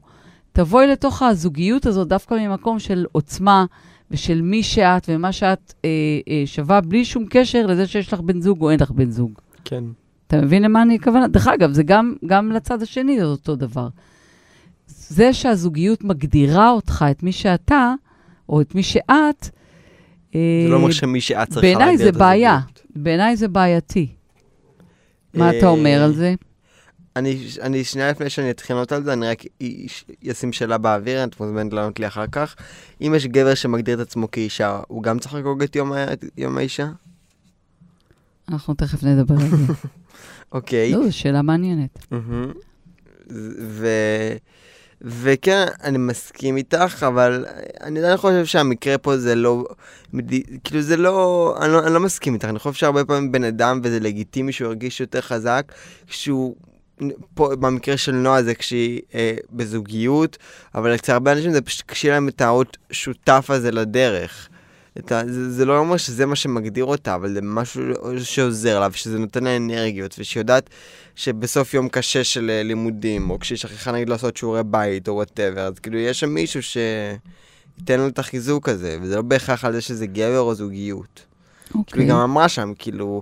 תבואי 0.53 0.87
לתוך 0.87 1.21
הזוגיות 1.21 1.85
הזאת 1.85 2.07
דווקא 2.07 2.33
ממקום 2.33 2.79
של 2.79 3.05
עוצמה 3.11 3.65
ושל 4.11 4.41
מי 4.41 4.63
שאת 4.63 5.09
ומה 5.09 5.31
שאת 5.31 5.73
אה, 5.85 5.89
אה, 6.29 6.43
שווה, 6.45 6.81
בלי 6.81 7.05
שום 7.05 7.25
קשר 7.29 7.65
לזה 7.65 7.87
שיש 7.87 8.13
לך 8.13 8.19
בן 8.19 8.41
זוג 8.41 8.61
או 8.61 8.69
אין 8.69 8.79
לך 8.79 8.91
בן 8.91 9.09
זוג. 9.09 9.31
כן. 9.65 9.83
אתה 10.27 10.41
מבין 10.41 10.63
למה 10.63 10.81
אני 10.81 10.95
הכוונה? 10.95 11.27
דרך 11.27 11.47
אגב, 11.47 11.71
זה 11.71 11.83
גם, 11.83 12.15
גם 12.25 12.51
לצד 12.51 12.81
השני 12.81 13.19
זה 13.19 13.25
אותו 13.25 13.55
דבר. 13.55 13.87
זה 14.87 15.33
שהזוגיות 15.33 16.03
מגדירה 16.03 16.69
אותך, 16.69 17.05
את 17.11 17.23
מי 17.23 17.31
שאתה, 17.31 17.93
או 18.49 18.61
את 18.61 18.75
מי 18.75 18.83
שאת, 18.83 19.49
זה 20.33 20.39
לא 20.69 20.75
אומר 20.75 20.91
שמי 20.91 21.21
שאת 21.21 21.47
צריכה 21.47 21.61
בעיניי 21.61 21.85
להגדיר 21.87 22.03
זה 22.05 22.09
את 22.09 22.17
בעיה. 22.17 22.55
הזוגיות. 22.55 22.81
בעיניי 22.95 23.35
זה 23.35 23.47
בעייתי. 23.47 24.07
מה 25.33 25.49
אתה 25.49 25.65
אה, 25.65 25.71
אומר 25.71 26.03
על 26.03 26.13
זה? 26.13 26.35
אני, 27.15 27.47
אני 27.61 27.83
שנייה 27.83 28.11
לפני 28.11 28.29
שאני 28.29 28.51
אתחיל 28.51 28.75
לענות 28.75 28.91
על 28.91 29.03
זה, 29.03 29.13
אני 29.13 29.27
רק 29.27 29.43
אשים 30.31 30.53
שאלה 30.53 30.77
באוויר, 30.77 31.23
את 31.23 31.39
מוזמנת 31.39 31.73
לענות 31.73 31.99
לי 31.99 32.07
אחר 32.07 32.27
כך. 32.27 32.55
אם 33.01 33.13
יש 33.15 33.27
גבר 33.27 33.53
שמגדיר 33.53 34.01
את 34.01 34.07
עצמו 34.07 34.31
כאישה, 34.31 34.79
הוא 34.87 35.03
גם 35.03 35.19
צריך 35.19 35.33
לחגוג 35.33 35.63
את 35.63 35.75
יום, 35.75 35.91
יום 36.37 36.57
האישה? 36.57 36.87
אנחנו 38.49 38.73
תכף 38.73 39.03
נדבר 39.03 39.35
על 39.35 39.49
זה. 39.49 39.73
אוקיי. 40.51 40.91
לא, 40.91 41.05
זו 41.05 41.17
שאלה 41.17 41.41
מעניינת. 41.41 42.05
ו... 43.59 43.87
וכן, 45.01 45.65
אני 45.83 45.97
מסכים 45.97 46.57
איתך, 46.57 47.05
אבל 47.07 47.45
אני 47.81 47.99
עדיין 47.99 48.17
חושב 48.17 48.45
שהמקרה 48.45 48.97
פה 48.97 49.17
זה 49.17 49.35
לא... 49.35 49.65
כאילו 50.63 50.81
זה 50.81 50.97
לא... 50.97 51.55
אני, 51.61 51.71
לא... 51.71 51.85
אני 51.85 51.93
לא 51.93 51.99
מסכים 51.99 52.33
איתך, 52.33 52.45
אני 52.45 52.59
חושב 52.59 52.73
שהרבה 52.79 53.05
פעמים 53.05 53.31
בן 53.31 53.43
אדם, 53.43 53.79
וזה 53.83 53.99
לגיטימי 53.99 54.51
שהוא 54.51 54.67
ירגיש 54.67 54.99
יותר 54.99 55.21
חזק, 55.21 55.71
כשהוא... 56.07 56.55
פה 57.33 57.55
במקרה 57.55 57.97
של 57.97 58.11
נועה 58.11 58.43
זה 58.43 58.55
כשהיא 58.55 59.01
אה, 59.15 59.35
בזוגיות, 59.51 60.37
אבל 60.75 60.95
אצל 60.95 61.11
הרבה 61.11 61.31
אנשים 61.31 61.51
זה 61.51 61.61
פשוט 61.61 61.83
כשיהיה 61.87 62.13
להם 62.13 62.27
את 62.27 62.41
האות 62.41 62.77
שותף 62.91 63.45
הזה 63.49 63.71
לדרך. 63.71 64.49
ה, 65.11 65.21
זה, 65.27 65.51
זה 65.51 65.65
לא 65.65 65.77
אומר 65.77 65.97
שזה 65.97 66.25
מה 66.25 66.35
שמגדיר 66.35 66.85
אותה, 66.85 67.15
אבל 67.15 67.33
זה 67.33 67.41
משהו 67.41 67.83
שעוזר 68.23 68.79
לה, 68.79 68.87
ושזה 68.91 69.19
נותן 69.19 69.43
לה 69.43 69.57
אנרגיות, 69.57 70.15
ושיודעת 70.19 70.69
שבסוף 71.15 71.73
יום 71.73 71.89
קשה 71.89 72.23
של 72.23 72.49
אה, 72.49 72.63
לימודים, 72.63 73.29
או 73.29 73.39
כשהיא 73.39 73.57
שכחה 73.57 73.91
נגיד 73.91 74.09
לעשות 74.09 74.37
שיעורי 74.37 74.63
בית, 74.63 75.07
או 75.07 75.13
וואטאבר, 75.13 75.61
אז 75.61 75.79
כאילו 75.79 75.97
יש 75.97 76.19
שם 76.19 76.29
מישהו 76.29 76.61
שייתן 76.63 77.99
לה 77.99 78.07
את 78.07 78.19
החיזוק 78.19 78.69
הזה, 78.69 78.97
וזה 79.01 79.15
לא 79.15 79.21
בהכרח 79.21 79.65
על 79.65 79.73
זה 79.73 79.81
שזה 79.81 80.05
גבר 80.05 80.39
או 80.39 80.55
זוגיות. 80.55 81.25
אוקיי. 81.75 82.03
היא 82.03 82.09
גם 82.09 82.17
אמרה 82.17 82.49
שם, 82.49 82.73
כאילו, 82.79 83.21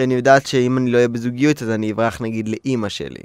אני 0.00 0.14
יודעת 0.14 0.46
שאם 0.46 0.78
אני 0.78 0.90
לא 0.90 0.96
אהיה 0.96 1.08
בזוגיות, 1.08 1.62
אז 1.62 1.70
אני 1.70 1.92
אברח 1.92 2.20
נגיד 2.22 2.48
לאימא 2.48 2.88
שלי. 2.88 3.20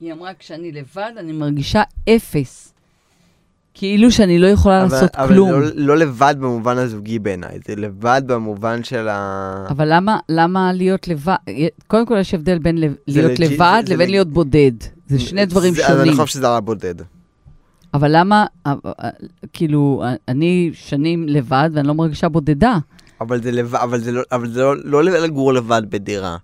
היא 0.00 0.12
אמרה, 0.12 0.30
כשאני 0.38 0.72
לבד, 0.72 1.12
אני 1.18 1.32
מרגישה 1.32 1.82
אפס. 2.08 2.74
כאילו 3.74 4.10
שאני 4.10 4.38
לא 4.38 4.46
יכולה 4.46 4.84
אבל, 4.84 4.94
לעשות 4.94 5.14
אבל 5.16 5.34
כלום. 5.34 5.50
לא, 5.50 5.60
לא 5.74 5.96
לבד 5.96 6.34
במובן 6.38 6.78
הזוגי 6.78 7.18
בעיניי, 7.18 7.58
זה 7.66 7.76
לבד 7.76 8.22
במובן 8.26 8.84
של 8.84 9.08
ה... 9.08 9.66
אבל 9.70 9.94
למה, 9.94 10.18
למה 10.28 10.72
להיות 10.72 11.08
לבד? 11.08 11.34
קודם 11.86 12.06
כל 12.06 12.16
יש 12.20 12.34
הבדל 12.34 12.58
בין 12.58 12.76
זה 12.78 12.86
להיות 13.06 13.38
לג'י- 13.38 13.54
לבד 13.54 13.80
זה- 13.82 13.88
זה 13.88 13.94
לבין 13.94 14.06
לג- 14.06 14.10
להיות 14.10 14.28
בודד. 14.28 14.72
זה 15.08 15.18
שני 15.20 15.46
דברים 15.46 15.74
זה, 15.74 15.86
אז 15.86 15.96
אני 15.96 15.98
שונים. 16.08 16.12
חושב 16.22 16.26
שזה 16.38 16.48
על 16.48 16.54
הבודד. 16.54 16.94
אבל 17.94 18.10
למה, 18.16 18.46
אה, 18.66 18.74
אה, 18.86 19.08
כאילו, 19.52 20.02
אני 20.28 20.70
שנים 20.72 21.28
לבד 21.28 21.70
ואני 21.72 21.88
לא 21.88 21.94
מרגישה 21.94 22.28
בודדה. 22.28 22.78
אבל 23.20 23.42
זה 23.42 23.50
לבד, 23.52 23.78
אבל 23.78 24.00
זה 24.00 24.12
לא, 24.12 24.22
אבל 24.32 24.50
זה 24.50 24.62
לא, 24.62 24.76
לא 24.84 25.02
לגור 25.02 25.52
לבד 25.52 25.82
בדירה. 25.88 26.36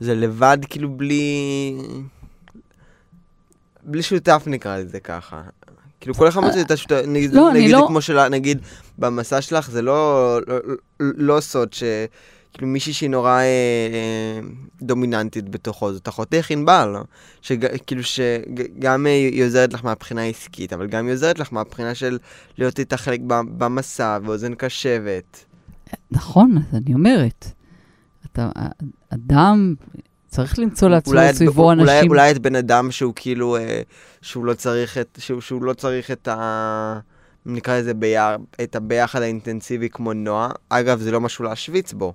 זה 0.00 0.14
לבד 0.14 0.58
כאילו 0.70 0.90
בלי... 0.90 1.78
בלי 3.82 4.02
שותף 4.02 4.42
נקרא 4.46 4.78
לזה 4.78 5.00
ככה. 5.00 5.42
כאילו 6.00 6.14
כל 6.14 6.28
אחד 6.28 6.40
מוצא 6.40 6.60
את 6.60 6.70
השותף, 6.70 7.02
נגיד, 7.06 7.34
לא, 7.34 7.52
נגיד 7.52 7.70
לא- 7.70 7.84
כמו 7.88 8.00
של, 8.00 8.28
נגיד 8.28 8.58
במסע 8.98 9.40
שלך 9.40 9.70
זה 9.70 9.82
לא, 9.82 10.38
לא, 10.46 10.56
לא, 11.00 11.40
סוד 11.40 11.72
ש... 11.72 11.82
כאילו 12.52 12.68
מישהי 12.68 12.92
שהיא 12.92 13.10
נורא 13.10 13.30
אה, 13.30 13.42
אה, 13.42 14.40
דומיננטית 14.82 15.48
בתוכו, 15.48 15.92
זאת 15.92 16.08
אחותך 16.08 16.50
ענבל, 16.50 16.96
שכאילו 17.42 18.02
שגם 18.02 19.06
אה, 19.06 19.12
היא 19.12 19.44
עוזרת 19.44 19.72
לך 19.72 19.84
מהבחינה 19.84 20.22
העסקית, 20.22 20.72
אבל 20.72 20.86
גם 20.86 21.06
היא 21.06 21.12
עוזרת 21.12 21.38
לך 21.38 21.52
מהבחינה 21.52 21.94
של 21.94 22.18
להיות 22.58 22.78
איתה 22.78 22.96
חלק 22.96 23.20
במסע 23.30 24.18
ואוזן 24.22 24.54
קשבת. 24.54 25.44
נכון, 26.10 26.58
אז 26.58 26.78
אני 26.84 26.94
אומרת. 26.94 27.46
אתה, 28.32 28.50
אדם 29.10 29.74
צריך 30.28 30.58
למצוא 30.58 30.88
לעצמו 30.88 31.12
אולי 31.12 31.30
את- 31.30 31.34
סביבו 31.34 31.64
אולי, 31.70 31.82
אנשים. 31.98 32.10
אולי 32.10 32.30
את 32.30 32.38
בן 32.38 32.54
אדם 32.56 32.90
שהוא 32.90 33.12
כאילו, 33.16 33.56
אה, 33.56 33.82
שהוא 34.22 34.44
לא 34.44 34.54
צריך 34.54 34.98
את, 34.98 35.18
שהוא, 35.20 35.40
שהוא 35.40 35.62
לא 35.62 35.72
צריך 35.72 36.10
את 36.10 36.28
ה... 36.28 36.98
נקרא 37.46 37.78
לזה 37.78 37.94
ביחד, 37.94 38.38
את 38.62 38.76
הביחד 38.76 39.22
האינטנסיבי 39.22 39.88
כמו 39.90 40.12
נועה. 40.12 40.50
אגב, 40.68 41.00
זה 41.00 41.10
לא 41.10 41.20
משהו 41.20 41.44
להשוויץ 41.44 41.92
בו. 41.92 42.12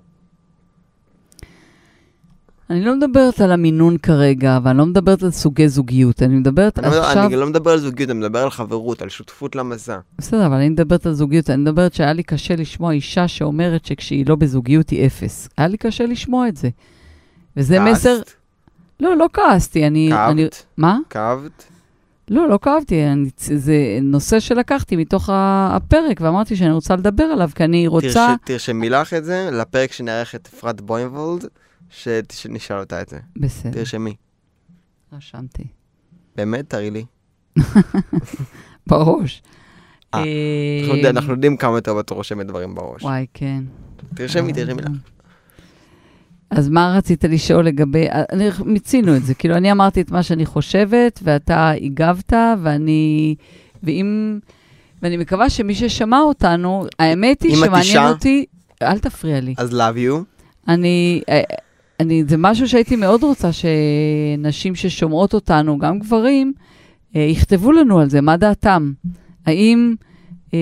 אני 2.74 2.84
לא 2.84 2.96
מדברת 2.96 3.40
על 3.40 3.52
המינון 3.52 3.98
כרגע, 3.98 4.58
ואני 4.62 4.78
לא 4.78 4.86
מדברת 4.86 5.22
על 5.22 5.30
סוגי 5.30 5.68
זוגיות. 5.68 6.22
אני 6.22 6.34
מדברת 6.34 6.78
אני, 6.78 6.90
לא- 6.90 7.06
עכשיו... 7.06 7.26
אני 7.26 7.36
לא 7.36 7.46
מדבר 7.46 7.70
על 7.70 7.78
זוגיות, 7.78 8.10
אני 8.10 8.18
מדבר 8.18 8.42
על 8.42 8.50
חברות, 8.50 9.02
על 9.02 9.08
שותפות 9.08 9.56
למסע. 9.56 9.98
בסדר, 10.18 10.46
אבל 10.46 10.56
אני 10.56 10.68
מדברת 10.68 11.06
על 11.06 11.12
זוגיות. 11.12 11.50
אני 11.50 11.62
מדברת 11.62 11.94
שהיה 11.94 12.12
לי 12.12 12.22
קשה 12.22 12.56
לשמוע 12.56 12.92
אישה 12.92 13.28
שאומרת 13.28 13.84
שכשהיא 13.84 14.24
לא 14.28 14.36
בזוגיות 14.36 14.90
היא 14.90 15.06
אפס. 15.06 15.48
היה 15.58 15.68
לי 15.68 15.76
קשה 15.76 16.06
לשמוע 16.06 16.48
את 16.48 16.56
זה. 16.56 16.68
וזה 17.56 17.76
כעסת? 17.78 17.90
מסר... 17.90 18.18
לא, 19.00 19.16
לא 19.16 19.26
כעסתי. 19.32 19.86
אני... 19.86 20.12
אני... 20.12 20.42
כאבת? 20.42 20.64
מה? 20.76 20.98
כאבת? 21.10 21.64
לא, 22.30 22.48
לא 22.48 22.58
כאבתי. 22.62 23.04
אני... 23.04 23.30
זה 23.36 23.74
נושא 24.02 24.40
שלקחתי 24.40 24.96
מתוך 24.96 25.30
הפרק, 25.32 26.20
ואמרתי 26.20 26.56
שאני 26.56 26.72
רוצה 26.72 26.96
לדבר 26.96 27.24
עליו, 27.24 27.50
כי 27.54 27.64
אני 27.64 27.86
רוצה... 27.86 28.08
תרש, 28.10 28.36
תרשמי 28.44 28.90
לך 28.90 29.14
את 29.14 29.24
זה 29.24 29.48
לפרק 29.52 29.92
שנערך 29.92 30.34
את 30.34 30.48
אפרת 30.54 30.80
בוימבולד, 30.80 31.42
ש- 31.42 31.46
שנשאל 32.32 32.78
אותה 32.78 33.02
את 33.02 33.08
זה. 33.08 33.18
בסדר, 33.36 33.70
תרשמי. 33.72 34.14
רשמתי. 35.12 35.64
באמת? 36.36 36.70
תראי 36.70 36.90
לי. 36.90 37.04
בראש. 38.86 39.42
אה, 40.14 40.18
אה, 40.18 40.24
אנחנו 40.82 40.96
יודע- 40.96 41.10
אנחנו 41.10 41.32
יודעים 41.32 41.56
כמה 41.56 41.80
טוב 41.80 41.98
את 41.98 42.10
רושמת 42.10 42.46
דברים 42.46 42.74
בראש. 42.74 43.02
וואי, 43.02 43.26
כן. 43.34 43.64
תרשמי, 44.14 44.52
תרשמי 44.52 44.82
לך. 44.82 44.88
אז 46.50 46.68
מה 46.68 46.94
רצית 46.96 47.24
לשאול 47.24 47.66
לגבי... 47.66 48.06
אני, 48.32 48.48
מיצינו 48.64 49.16
את 49.16 49.24
זה. 49.24 49.34
כאילו, 49.34 49.56
אני 49.56 49.72
אמרתי 49.72 50.00
את 50.00 50.10
מה 50.10 50.22
שאני 50.22 50.46
חושבת, 50.46 51.20
ואתה 51.22 51.70
הגבת, 51.70 52.32
ואני... 52.62 53.34
ואם... 53.82 54.38
ואני 55.02 55.16
מקווה 55.16 55.50
שמי 55.50 55.74
ששמע 55.74 56.20
אותנו, 56.20 56.86
האמת 56.98 57.42
היא 57.42 57.56
שמעניין 57.56 58.08
אותי... 58.08 58.44
אל 58.82 58.98
תפריע 58.98 59.40
לי. 59.40 59.54
אז 59.58 59.70
love 59.72 59.96
you. 59.96 60.24
אני, 60.68 61.22
אה, 61.28 61.42
אני, 62.04 62.24
זה 62.24 62.36
משהו 62.38 62.68
שהייתי 62.68 62.96
מאוד 62.96 63.22
רוצה 63.22 63.48
שנשים 63.52 64.74
ששומעות 64.74 65.34
אותנו, 65.34 65.78
גם 65.78 65.98
גברים, 65.98 66.52
אה, 67.16 67.20
יכתבו 67.20 67.72
לנו 67.72 68.00
על 68.00 68.10
זה, 68.10 68.20
מה 68.20 68.36
דעתם. 68.36 68.92
האם 69.46 69.94
אה, 70.54 70.58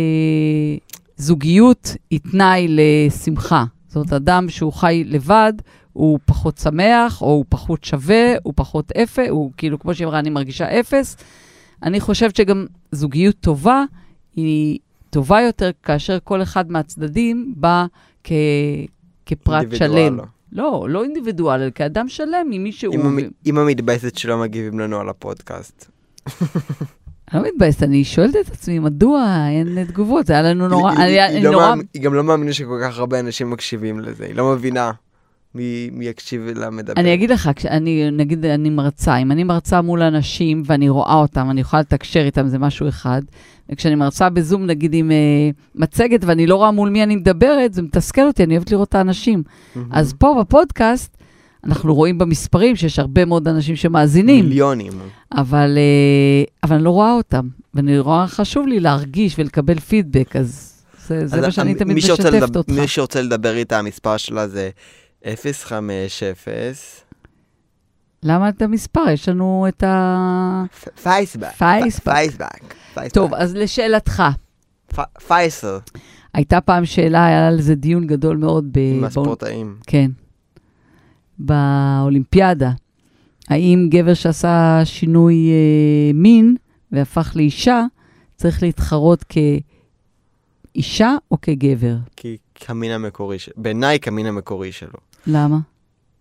זוגיות 1.16 1.96
היא 2.10 2.20
תנאי 2.30 2.66
לשמחה? 2.68 3.64
זאת 3.86 3.96
אומרת, 3.96 4.12
אדם 4.12 4.48
שהוא 4.48 4.72
חי 4.72 5.04
לבד, 5.06 5.52
הוא 5.92 6.18
פחות 6.24 6.58
שמח, 6.58 7.22
או 7.22 7.26
הוא 7.26 7.44
פחות 7.48 7.84
שווה, 7.84 8.34
הוא 8.42 8.52
פחות 8.56 8.92
אפס, 8.92 9.28
הוא 9.30 9.50
כאילו, 9.56 9.78
כמו 9.78 9.94
שהיא 9.94 10.06
אמרה, 10.06 10.18
אני 10.18 10.30
מרגישה 10.30 10.80
אפס. 10.80 11.16
אני 11.82 12.00
חושבת 12.00 12.36
שגם 12.36 12.66
זוגיות 12.92 13.34
טובה 13.40 13.84
היא 14.36 14.78
טובה 15.10 15.40
יותר 15.40 15.70
כאשר 15.82 16.18
כל 16.24 16.42
אחד 16.42 16.70
מהצדדים 16.70 17.54
בא 17.56 17.86
כ... 18.24 18.32
כפרט. 19.26 19.66
שלם. 19.74 20.16
לא, 20.16 20.22
לא 20.88 21.04
אינדיבידואל, 21.04 21.60
אלא 21.60 21.70
כאדם 21.70 22.08
שלם 22.08 22.46
ממי 22.50 22.72
שהוא. 22.72 22.94
עם 22.94 23.06
המ- 23.06 23.30
עם 23.44 23.58
המתבאסת 23.58 24.16
שלא 24.18 24.38
מגיבים 24.38 24.78
לנו 24.80 25.00
על 25.00 25.08
הפודקאסט. 25.08 25.86
אני 27.32 27.42
לא 27.42 27.48
מתבאסת, 27.48 27.82
אני 27.82 28.04
שואלת 28.04 28.36
את 28.36 28.52
עצמי, 28.52 28.78
מדוע 28.78 29.36
אין 29.50 29.84
תגובות? 29.84 30.26
זה 30.26 30.32
היה 30.32 30.42
לנו 30.42 30.68
נורא... 30.68 30.92
לא 31.42 31.58
היא 31.94 32.02
גם 32.02 32.14
לא 32.14 32.24
מאמינה 32.24 32.52
שכל 32.52 32.78
כך 32.84 32.98
הרבה 32.98 33.20
אנשים 33.20 33.50
מקשיבים 33.50 34.00
לזה, 34.00 34.24
היא 34.24 34.34
לא 34.34 34.52
מבינה 34.52 34.92
מי 35.54 35.88
מי 35.92 36.04
יקשיב 36.04 36.42
לה 36.54 36.70
מדבר. 36.70 36.92
אני 36.96 37.14
אגיד 37.14 37.30
לך, 37.30 37.50
כשאני, 37.56 38.10
נגיד, 38.12 38.44
אני 38.44 38.70
מרצה, 38.70 39.16
אם 39.16 39.32
אני 39.32 39.44
מרצה 39.44 39.80
מול 39.82 40.02
אנשים 40.02 40.62
ואני 40.66 40.88
רואה 40.88 41.14
אותם, 41.14 41.50
אני 41.50 41.60
יכולה 41.60 41.80
לתקשר 41.80 42.20
איתם, 42.20 42.48
זה 42.48 42.58
משהו 42.58 42.88
אחד. 42.88 43.22
וכשאני 43.72 43.94
מרצה 43.94 44.28
בזום, 44.30 44.66
נגיד 44.66 44.94
עם 44.94 45.10
אה, 45.10 45.16
מצגת 45.74 46.24
ואני 46.24 46.46
לא 46.46 46.56
רואה 46.56 46.70
מול 46.70 46.88
מי 46.90 47.02
אני 47.02 47.16
מדברת, 47.16 47.74
זה 47.74 47.82
מתסכל 47.82 48.26
אותי, 48.26 48.44
אני 48.44 48.56
אוהבת 48.56 48.70
לראות 48.72 48.88
את 48.88 48.94
האנשים. 48.94 49.42
מהמם. 49.76 49.88
אז 49.92 50.12
פה 50.18 50.36
בפודקאסט, 50.40 51.16
אנחנו 51.64 51.94
רואים 51.94 52.18
במספרים 52.18 52.76
שיש 52.76 52.98
הרבה 52.98 53.24
מאוד 53.24 53.48
אנשים 53.48 53.76
שמאזינים, 53.76 54.44
מיליונים. 54.44 54.92
אבל, 55.32 55.78
אה, 55.78 56.44
אבל 56.62 56.76
אני 56.76 56.84
לא 56.84 56.90
רואה 56.90 57.12
אותם. 57.12 57.48
ואני 57.74 57.98
רואה, 57.98 58.26
חשוב 58.26 58.66
לי 58.66 58.80
להרגיש 58.80 59.34
ולקבל 59.38 59.78
פידבק, 59.80 60.36
אז 60.36 60.72
זה, 61.06 61.26
זה 61.26 61.40
מה 61.40 61.50
שאני 61.50 61.74
תמיד 61.74 61.96
משתפת 61.96 62.24
לדבר- 62.24 62.58
אותך. 62.58 62.72
מי 62.72 62.88
שרוצה 62.88 63.22
לדבר 63.22 63.56
איתה, 63.56 63.78
המספר 63.78 64.16
שלה 64.16 64.48
זה 64.48 64.70
050 65.26 66.34
למה 68.22 68.48
את 68.48 68.62
המספר? 68.62 69.04
יש 69.12 69.28
לנו 69.28 69.66
את 69.68 69.82
ה... 69.82 70.64
פייסבק. 71.02 71.50
פייסבק. 71.58 73.12
טוב, 73.12 73.34
אז 73.34 73.54
לשאלתך, 73.54 74.22
פ- 74.86 75.18
פייסל. 75.26 75.78
הייתה 76.34 76.60
פעם 76.60 76.84
שאלה, 76.84 77.26
היה 77.26 77.48
על 77.48 77.60
זה 77.60 77.74
דיון 77.74 78.06
גדול 78.06 78.36
מאוד 78.36 78.64
ב... 78.72 78.78
עם 78.78 79.04
הספורטאים. 79.04 79.76
כן. 79.86 80.10
באולימפיאדה. 81.38 82.70
האם 83.48 83.86
גבר 83.90 84.14
שעשה 84.14 84.80
שינוי 84.84 85.34
אה, 85.50 86.10
מין 86.14 86.56
והפך 86.92 87.32
לאישה, 87.34 87.84
צריך 88.36 88.62
להתחרות 88.62 89.24
כאישה 90.74 91.14
או 91.30 91.40
כגבר? 91.40 91.96
כי 92.16 92.36
כמין 92.54 92.90
המקורי 92.92 93.38
שלו. 93.38 93.54
בעיניי 93.56 94.00
כמין 94.00 94.26
המקורי 94.26 94.72
שלו. 94.72 94.98
למה? 95.26 95.58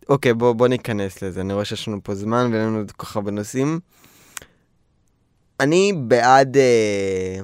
אוקיי, 0.09 0.33
בוא, 0.33 0.53
בוא 0.53 0.67
ניכנס 0.67 1.21
לזה. 1.21 1.41
אני 1.41 1.53
רואה 1.53 1.65
שיש 1.65 1.87
לנו 1.87 1.99
פה 2.03 2.15
זמן 2.15 2.49
ואין 2.53 2.67
לנו 2.67 2.83
כל 2.97 3.05
כך 3.05 3.15
הרבה 3.15 3.31
נושאים. 3.31 3.79
אני 5.59 5.93
בעד 6.07 6.57
אה, 6.57 7.39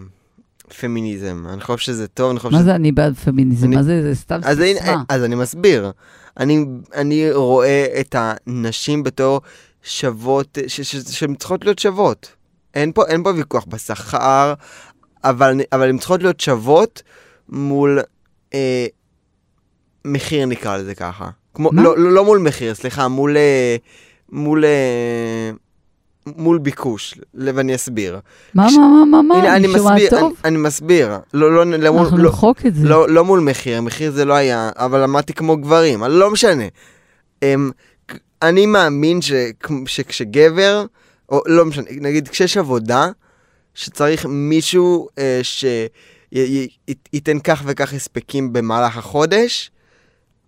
פמיניזם. 0.80 1.46
אני 1.50 1.62
חושב 1.62 1.78
שזה 1.86 2.08
טוב, 2.08 2.30
אני 2.32 2.40
חושב 2.40 2.52
מה 2.54 2.58
שזה... 2.60 2.66
זה 2.70 2.76
אני 2.76 2.92
בעד 2.92 3.14
פמיניזם? 3.16 3.68
אני- 3.68 3.76
מה 3.76 3.84
זה? 3.84 4.02
זה 4.02 4.16
סתם 4.16 4.40
אז, 4.44 4.58
סיסמה. 4.58 5.04
אז 5.10 5.24
אני 5.24 5.36
מסביר. 5.36 5.92
אני, 6.40 6.66
אני 6.96 7.32
רואה 7.32 8.00
את 8.00 8.16
הנשים 8.20 9.04
בתור 9.04 9.42
שוות, 9.84 10.58
שהן 11.12 11.36
צריכות 11.36 11.66
להיות 11.66 11.80
שוות. 11.80 12.32
אין 12.74 12.92
פה, 12.92 13.06
אין 13.08 13.24
פה 13.24 13.30
ויכוח 13.36 13.66
בשכר, 13.68 14.54
אבל, 15.24 15.60
אבל 15.72 15.90
הן 15.90 15.98
צריכות 15.98 16.22
להיות 16.24 16.40
שוות 16.40 17.02
מול 17.50 18.00
אה, 18.54 18.86
מחיר, 20.06 20.46
נקרא 20.46 20.78
לזה 20.78 20.96
ככה. 20.96 21.30
כמו? 21.58 21.70
לא, 21.74 21.98
לא, 21.98 22.12
לא 22.12 22.26
מול 22.26 22.40
מחיר, 22.40 22.74
סליחה, 22.74 23.08
מול, 23.08 23.38
אה, 23.38 23.76
מול, 24.32 24.66
אה, 24.66 25.52
מול 26.38 26.58
ביקוש, 26.58 27.14
ואני 27.34 27.76
אסביר. 27.76 28.20
מה, 28.54 28.68
כש- 28.68 28.74
מה, 28.78 28.88
מה, 28.88 29.06
מה, 29.06 29.22
מה? 29.22 29.36
הנה, 29.36 29.56
אני 29.56 29.68
מסביר, 29.68 30.20
אני? 30.20 30.28
אני 30.46 30.58
מסביר. 30.58 31.10
לא, 31.34 31.52
לא, 31.52 31.66
לא, 31.66 32.00
אנחנו 32.02 32.18
לא, 32.18 32.24
נמחוק 32.24 32.66
את 32.66 32.76
זה. 32.76 32.88
לא, 32.88 33.10
לא 33.10 33.26
מול 33.26 33.40
מחיר, 33.40 33.82
מחיר 33.82 34.12
זה 34.12 34.26
לא 34.26 34.34
היה, 34.34 34.70
אבל 34.76 35.04
למדתי 35.04 35.34
כמו 35.34 35.58
גברים, 35.58 36.04
לא 36.04 36.32
משנה. 36.32 36.64
הם, 37.42 37.72
אני 38.42 38.66
מאמין 38.66 39.22
ש, 39.22 39.32
שכשגבר, 39.86 40.86
או 41.30 41.42
לא 41.46 41.66
משנה, 41.66 41.86
נגיד 42.02 42.28
כשיש 42.28 42.58
עבודה, 42.58 43.10
שצריך 43.74 44.26
מישהו 44.30 45.08
אה, 45.20 45.40
שייתן 46.34 47.40
כך 47.44 47.62
וכך 47.66 47.94
הספקים 47.94 48.54
במהלך 48.54 48.98
החודש, 48.98 49.72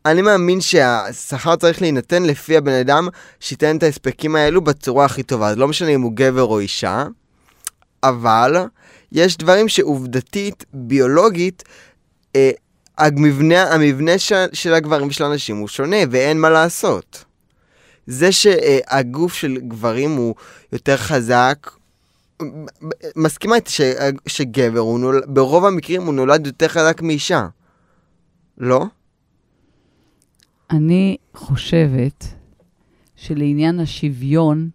אני 0.05 0.21
מאמין 0.21 0.61
שהשכר 0.61 1.55
צריך 1.55 1.81
להינתן 1.81 2.23
לפי 2.23 2.57
הבן 2.57 2.71
אדם 2.71 3.07
שייתן 3.39 3.77
את 3.77 3.83
ההספקים 3.83 4.35
האלו 4.35 4.61
בצורה 4.61 5.05
הכי 5.05 5.23
טובה. 5.23 5.49
אז 5.49 5.57
לא 5.57 5.67
משנה 5.67 5.89
אם 5.89 6.01
הוא 6.01 6.11
גבר 6.13 6.43
או 6.43 6.59
אישה, 6.59 7.05
אבל 8.03 8.55
יש 9.11 9.37
דברים 9.37 9.67
שעובדתית, 9.67 10.65
ביולוגית, 10.73 11.63
אה, 12.35 12.51
המבנה, 12.97 13.73
המבנה 13.73 14.17
ש, 14.17 14.33
של 14.53 14.73
הגברים 14.73 15.07
ושל 15.07 15.23
הנשים 15.23 15.57
הוא 15.57 15.67
שונה, 15.67 15.97
ואין 16.11 16.39
מה 16.39 16.49
לעשות. 16.49 17.25
זה 18.07 18.31
שהגוף 18.31 19.33
של 19.33 19.57
גברים 19.67 20.11
הוא 20.11 20.35
יותר 20.73 20.97
חזק, 20.97 21.69
מסכימה 23.15 23.55
איתי 23.55 23.71
שגבר, 24.27 24.79
הוא 24.79 24.99
נול, 24.99 25.21
ברוב 25.27 25.65
המקרים 25.65 26.03
הוא 26.03 26.13
נולד 26.13 26.47
יותר 26.47 26.67
חזק 26.67 27.01
מאישה. 27.01 27.47
לא? 28.57 28.85
אני 30.71 31.17
חושבת 31.33 32.27
שלעניין 33.15 33.79
השוויון 33.79 34.69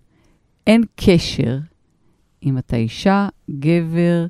אין 0.66 0.82
קשר 0.96 1.58
אם 2.42 2.58
אתה 2.58 2.76
אישה, 2.76 3.28
גבר, 3.50 4.26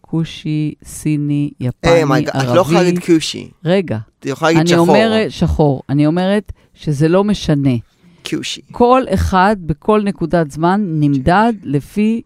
כושי, 0.00 0.74
סיני, 0.84 1.50
יפני, 1.60 1.90
היי, 1.90 2.04
מייג, 2.04 2.28
את 2.28 2.34
לא 2.34 2.40
יכולה 2.40 2.58
ערבי. 2.58 2.74
להגיד 2.74 2.98
קושי, 3.04 3.48
רגע, 3.64 3.98
את 4.18 4.26
יכולה 4.26 4.50
להגיד 4.50 4.60
אני 4.60 4.68
שחור. 4.68 4.88
אומרת, 4.88 5.30
שחור, 5.30 5.82
אני 5.88 6.06
אומרת 6.06 6.52
שזה 6.74 7.08
לא 7.08 7.24
משנה. 7.24 7.74
קושי. 8.30 8.60
כל 8.72 9.02
אחד 9.14 9.56
בכל 9.60 10.02
נקודת 10.04 10.50
זמן 10.50 10.80
נמדד 10.86 11.52
לפי 11.62 12.22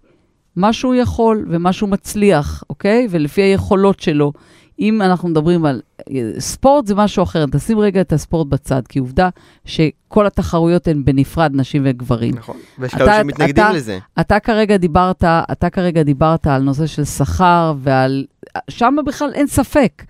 מה 0.57 0.73
שהוא 0.73 0.95
יכול 0.95 1.47
ומה 1.51 1.73
שהוא 1.73 1.89
מצליח, 1.89 2.65
אוקיי? 2.71 3.07
ולפי 3.11 3.43
היכולות 3.43 4.01
שלו. 4.01 4.33
אם 4.81 5.03
אנחנו 5.03 5.29
מדברים 5.29 5.65
על 5.65 5.81
אה, 6.11 6.15
ספורט, 6.41 6.87
זה 6.87 6.95
משהו 6.95 7.23
אחר. 7.23 7.45
תשים 7.53 7.79
רגע 7.79 8.01
את 8.01 8.13
הספורט 8.13 8.47
בצד, 8.47 8.83
כי 8.89 8.99
עובדה 8.99 9.29
שכל 9.65 10.27
התחרויות 10.27 10.89
הן 10.89 11.05
בנפרד, 11.05 11.51
נשים 11.55 11.83
וגברים. 11.85 12.35
נכון. 12.35 12.57
ויש 12.79 12.95
אתה- 12.95 12.99
כאלה 13.05 13.21
שמתנגדים 13.21 13.65
אתה- 13.65 13.73
לזה. 13.73 13.99
אתה 14.21 14.41
כרגע 14.41 14.77
דיברת, 14.77 15.25
אתה 15.25 15.71
כרגע 15.71 16.03
דיברת 16.03 16.47
על 16.47 16.63
נושא 16.63 16.87
של 16.87 17.05
שכר 17.05 17.75
ועל... 17.79 18.25
שם 18.71 18.97
בכלל 19.07 19.31
אין 19.35 19.47
ספק. 19.47 20.03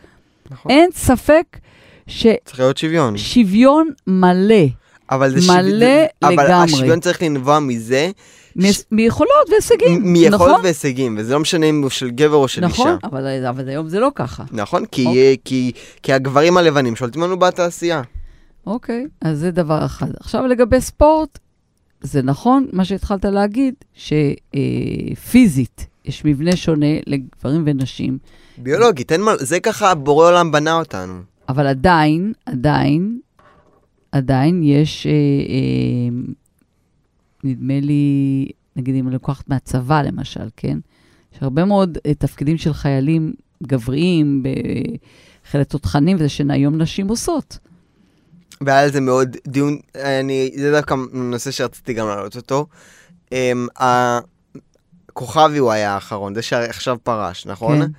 נכון. 0.51 0.71
אין 0.71 0.91
ספק 0.95 1.59
צריך 2.45 2.59
להיות 2.59 2.77
שוויון. 2.79 3.17
ששוויון 3.17 3.89
מלא, 4.07 4.55
אבל 5.11 5.31
זה 5.39 5.53
מלא 5.53 5.63
שוויון- 5.63 6.07
אבל 6.23 6.33
לגמרי. 6.47 6.65
השוויון 6.65 7.01
צריך 7.01 7.23
לנבוע 7.23 7.59
מזה, 7.59 8.11
מיכולות 8.91 9.51
והישגים, 9.51 10.03
מ- 10.03 10.13
מיכולות 10.13 10.41
נכון? 10.51 10.61
והישגים, 10.65 11.15
וזה 11.19 11.33
לא 11.35 11.41
משנה 11.41 11.67
אם 11.67 11.83
הוא 11.83 11.91
של 11.91 12.11
גבר 12.11 12.37
או 12.37 12.49
של 12.49 12.61
נכון, 12.61 12.87
אישה. 12.87 12.97
אבל, 13.05 13.47
אבל 13.49 13.69
היום 13.69 13.89
זה 13.89 14.01
לא 14.01 14.11
ככה. 14.15 14.45
נכון? 14.53 14.85
כי, 14.87 15.07
אוקיי. 15.07 15.37
כי, 15.45 15.73
כי 16.03 16.13
הגברים 16.13 16.57
הלבנים 16.57 16.97
שולטים 16.97 17.23
לנו 17.23 17.39
בתעשייה. 17.39 18.03
אוקיי, 18.67 19.07
אז 19.21 19.39
זה 19.39 19.51
דבר 19.51 19.85
אחד. 19.85 20.11
עכשיו 20.21 20.47
לגבי 20.47 20.81
ספורט, 20.81 21.39
זה 22.01 22.23
נכון 22.23 22.67
מה 22.73 22.85
שהתחלת 22.85 23.25
להגיד, 23.25 23.75
שפיזית 23.95 25.87
יש 26.05 26.25
מבנה 26.25 26.57
שונה 26.57 26.87
לגברים 27.07 27.63
ונשים, 27.67 28.19
ביולוגית, 28.59 29.13
אין 29.13 29.23
מה, 29.23 29.33
זה 29.39 29.61
ככה 29.61 29.95
בורא 29.95 30.29
עולם 30.29 30.53
בנה 30.53 30.79
אותנו. 30.79 31.15
אבל 31.49 31.67
עדיין, 31.67 32.33
עדיין, 32.47 33.19
עדיין 34.13 34.63
יש, 34.63 35.07
אה, 35.07 35.13
אה, 35.13 35.17
נדמה 37.45 37.81
לי, 37.81 38.47
נגיד 38.77 38.95
אם 38.95 39.07
אני 39.07 39.15
לוקחת 39.15 39.49
מהצבא 39.49 40.03
למשל, 40.03 40.49
כן? 40.57 40.79
יש 41.35 41.43
הרבה 41.43 41.65
מאוד 41.65 41.99
אה, 42.07 42.15
תפקידים 42.15 42.59
של 42.59 42.73
חיילים 42.73 43.33
גבריים, 43.63 44.43
בחיל 45.45 45.61
התותחנים, 45.61 46.17
וזה 46.17 46.29
שהיום 46.29 46.79
נשים 46.79 47.09
עושות. 47.09 47.59
והיה 48.61 48.83
על 48.83 48.93
זה 48.93 49.01
מאוד 49.01 49.37
דיון, 49.49 49.79
אני, 49.95 50.51
זה 50.57 50.71
דווקא 50.73 50.95
נושא 51.13 51.51
שרציתי 51.51 51.93
גם 51.93 52.07
להעלות 52.07 52.37
אותו. 52.37 52.67
Um, 53.31 53.83
כוכבי 55.13 55.59
הוא 55.59 55.73
היה 55.73 55.95
האחרון, 55.95 56.35
זה 56.35 56.43
שעכשיו 56.43 56.97
פרש, 57.03 57.47
נכון? 57.47 57.83
כן. 57.83 57.91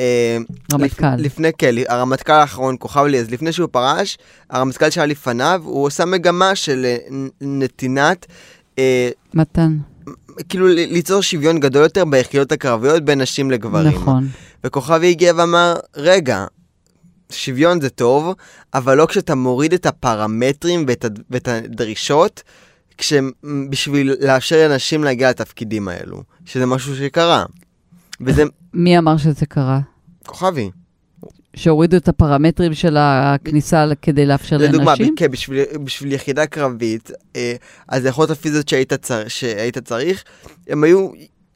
אמ, 0.00 0.44
רמטכ"ל. 0.72 1.14
לפ, 1.14 1.20
לפני, 1.20 1.50
כן, 1.58 1.74
הרמטכ"ל 1.88 2.32
האחרון, 2.32 2.76
כוכבי, 2.78 3.18
אז 3.18 3.30
לפני 3.30 3.52
שהוא 3.52 3.68
פרש, 3.72 4.18
הרמטכ"ל 4.50 4.90
שהיה 4.90 5.06
לפניו, 5.06 5.60
הוא 5.64 5.84
עושה 5.84 6.04
מגמה 6.04 6.54
של 6.54 6.84
אה, 6.84 6.96
נתינת, 7.40 8.26
מתן, 9.34 9.78
כאילו 10.48 10.66
ליצור 10.68 11.22
שוויון 11.22 11.60
גדול 11.60 11.82
יותר 11.82 12.04
ביחידות 12.04 12.52
הקרביות 12.52 13.02
בין 13.04 13.20
נשים 13.20 13.50
לגברים. 13.50 13.86
נכון. 13.94 14.28
וכוכבי 14.64 15.10
הגיע 15.10 15.32
ואמר, 15.36 15.74
רגע, 15.96 16.46
שוויון 17.30 17.80
זה 17.80 17.90
טוב, 17.90 18.34
אבל 18.74 18.96
לא 18.96 19.06
כשאתה 19.06 19.34
מוריד 19.34 19.72
את 19.72 19.86
הפרמטרים 19.86 20.84
ואת, 20.88 21.04
הד- 21.04 21.22
ואת 21.30 21.48
הדרישות, 21.48 22.42
כש, 22.98 23.12
בשביל 23.70 24.12
לאפשר 24.20 24.68
לנשים 24.70 25.04
להגיע 25.04 25.30
לתפקידים 25.30 25.88
האלו, 25.88 26.22
שזה 26.44 26.66
משהו 26.66 26.96
שקרה. 26.96 27.44
וזה 28.20 28.42
מי 28.74 28.98
אמר 28.98 29.16
שזה 29.16 29.46
קרה? 29.46 29.80
כוכבי. 30.26 30.70
שהורידו 31.56 31.96
את 31.96 32.08
הפרמטרים 32.08 32.74
של 32.74 32.96
הכניסה 33.00 33.86
כדי 34.02 34.26
לאפשר 34.26 34.56
לדוגמה, 34.56 34.90
לנשים? 34.90 35.14
כן, 35.16 35.30
בשביל, 35.30 35.64
בשביל 35.84 36.12
יחידה 36.12 36.46
קרבית, 36.46 37.10
אה, 37.36 37.54
אז 37.88 38.04
היכולות 38.04 38.30
הפיזיות 38.30 38.68
שהיית, 38.68 38.92
צר, 38.92 39.28
שהיית 39.28 39.78
צריך, 39.78 40.24
הם 40.68 40.84
היו 40.84 41.10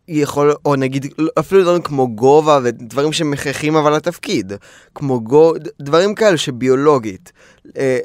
יכול, 0.08 0.54
או 0.64 0.76
נגיד, 0.76 1.06
אפילו 1.38 1.62
דברים 1.62 1.82
כמו 1.82 2.08
גובה 2.08 2.58
ודברים 2.64 3.12
שמכרחים 3.12 3.76
אבל 3.76 3.96
לתפקיד, 3.96 4.52
כמו 4.94 5.20
גו, 5.20 5.52
דברים 5.80 6.14
כאלה 6.14 6.36
שביולוגית, 6.36 7.32
אה, 7.76 7.98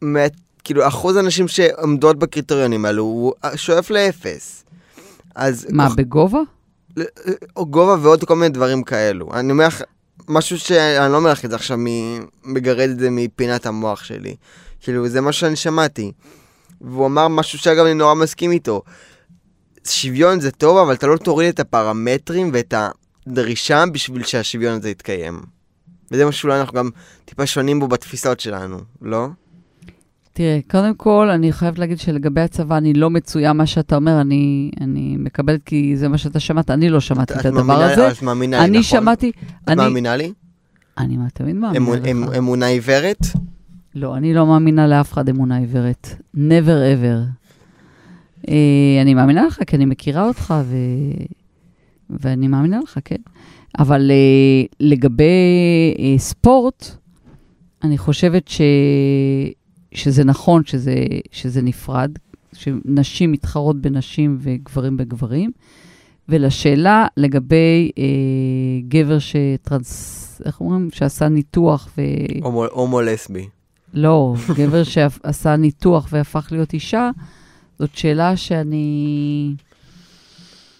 מעט, 0.00 0.32
כאילו 0.64 0.88
אחוז 0.88 1.16
הנשים 1.16 1.48
שעומדות 1.48 2.18
בקריטריונים 2.18 2.84
האלו 2.84 3.02
הוא 3.02 3.32
שואף 3.56 3.90
לאפס. 3.90 4.64
אז 5.34 5.66
מה, 5.70 5.88
בגובה? 5.96 6.40
או 7.56 7.66
גובה 7.66 7.96
ועוד 8.02 8.24
כל 8.24 8.36
מיני 8.36 8.48
דברים 8.48 8.82
כאלו. 8.82 9.28
אני 9.34 9.52
אומר 9.52 9.66
לך, 9.66 9.82
משהו 10.28 10.58
שאני 10.58 11.12
לא 11.12 11.16
אומר 11.16 11.32
לך 11.32 11.44
את 11.44 11.50
זה 11.50 11.56
עכשיו, 11.56 11.78
מגרד 12.44 12.90
את 12.90 12.98
זה 12.98 13.10
מפינת 13.10 13.66
המוח 13.66 14.04
שלי. 14.04 14.36
כאילו, 14.80 15.08
זה 15.08 15.20
מה 15.20 15.32
שאני 15.32 15.56
שמעתי. 15.56 16.12
והוא 16.80 17.06
אמר 17.06 17.28
משהו 17.28 17.58
שאגב 17.58 17.84
אני 17.84 17.94
נורא 17.94 18.14
מסכים 18.14 18.52
איתו. 18.52 18.82
שוויון 19.88 20.40
זה 20.40 20.50
טוב, 20.50 20.78
אבל 20.78 20.94
אתה 20.94 21.06
לא 21.06 21.16
תוריד 21.16 21.48
את 21.48 21.60
הפרמטרים 21.60 22.50
ואת 22.52 22.74
הדרישה 23.26 23.84
בשביל 23.92 24.24
שהשוויון 24.24 24.78
הזה 24.78 24.90
יתקיים. 24.90 25.40
וזה 26.10 26.24
מה 26.24 26.32
שאולי 26.32 26.60
אנחנו 26.60 26.74
גם 26.74 26.90
טיפה 27.24 27.46
שונים 27.46 27.80
בו 27.80 27.88
בתפיסות 27.88 28.40
שלנו, 28.40 28.78
לא? 29.02 29.28
תראה, 30.32 30.58
קודם 30.70 30.94
כל, 30.94 31.30
אני 31.30 31.52
חייבת 31.52 31.78
להגיד 31.78 31.98
שלגבי 31.98 32.40
הצבא, 32.40 32.76
אני 32.76 32.92
לא 32.94 33.10
מצויה 33.10 33.52
מה 33.52 33.66
שאתה 33.66 33.96
אומר, 33.96 34.20
אני, 34.20 34.70
אני 34.80 35.16
מקבלת 35.18 35.62
כי 35.64 35.96
זה 35.96 36.08
מה 36.08 36.18
שאתה 36.18 36.40
שמעת, 36.40 36.70
אני 36.70 36.88
לא 36.88 37.00
שמעתי 37.00 37.34
את 37.34 37.46
הדבר 37.46 37.62
מאמינה- 37.62 37.92
הזה. 37.92 38.08
את 38.10 38.22
מאמינה 38.22 38.58
לי, 38.58 38.64
אני 38.64 38.70
נכון? 38.78 38.82
שמעתי, 39.00 39.30
את 39.64 39.68
אני, 39.68 39.76
מאמינה 39.76 40.16
לי? 40.16 40.32
אני 40.98 41.16
תמיד 41.34 41.56
מאמינה 41.56 41.84
אמון- 41.84 41.98
לך. 41.98 42.06
אמ- 42.06 42.32
אמונה 42.38 42.66
עיוורת? 42.66 43.26
לא, 43.94 44.16
אני 44.16 44.34
לא 44.34 44.46
מאמינה 44.46 44.86
לאף 44.86 45.12
אחד 45.12 45.28
אמונה 45.28 45.56
עיוורת. 45.58 46.08
never 46.36 46.80
ever. 46.96 47.40
Uh, 48.46 48.50
אני 49.02 49.14
מאמינה 49.14 49.46
לך, 49.46 49.60
כי 49.66 49.76
אני 49.76 49.84
מכירה 49.84 50.28
אותך, 50.28 50.54
ו... 50.64 50.76
ואני 52.10 52.48
מאמינה 52.48 52.80
לך, 52.84 52.98
כן. 53.04 53.16
אבל 53.78 54.10
uh, 54.10 54.74
לגבי 54.80 55.24
uh, 55.96 56.20
ספורט, 56.20 56.86
אני 57.84 57.98
חושבת 57.98 58.48
שזה 59.94 60.24
נכון 60.24 60.62
שזה, 60.64 60.94
שזה 61.32 61.62
נפרד, 61.62 62.10
שנשים 62.52 63.32
מתחרות 63.32 63.80
בנשים 63.80 64.38
וגברים 64.40 64.96
בגברים, 64.96 65.50
ולשאלה 66.28 67.06
לגבי 67.16 67.90
אה, 67.98 68.04
גבר 68.88 69.18
שטרנס... 69.18 70.26
איך 70.44 70.60
אומרים? 70.60 70.88
שעשה 70.92 71.28
ניתוח 71.28 71.88
ו... 71.98 72.00
הומו- 72.42 72.70
הומו 72.72 73.00
לסבי. 73.00 73.48
לא, 73.94 74.34
גבר 74.56 74.82
שעשה 74.84 75.56
ניתוח 75.56 76.08
והפך 76.12 76.48
להיות 76.50 76.72
אישה, 76.72 77.10
זאת 77.78 77.90
שאלה 77.96 78.36
שאני 78.36 79.54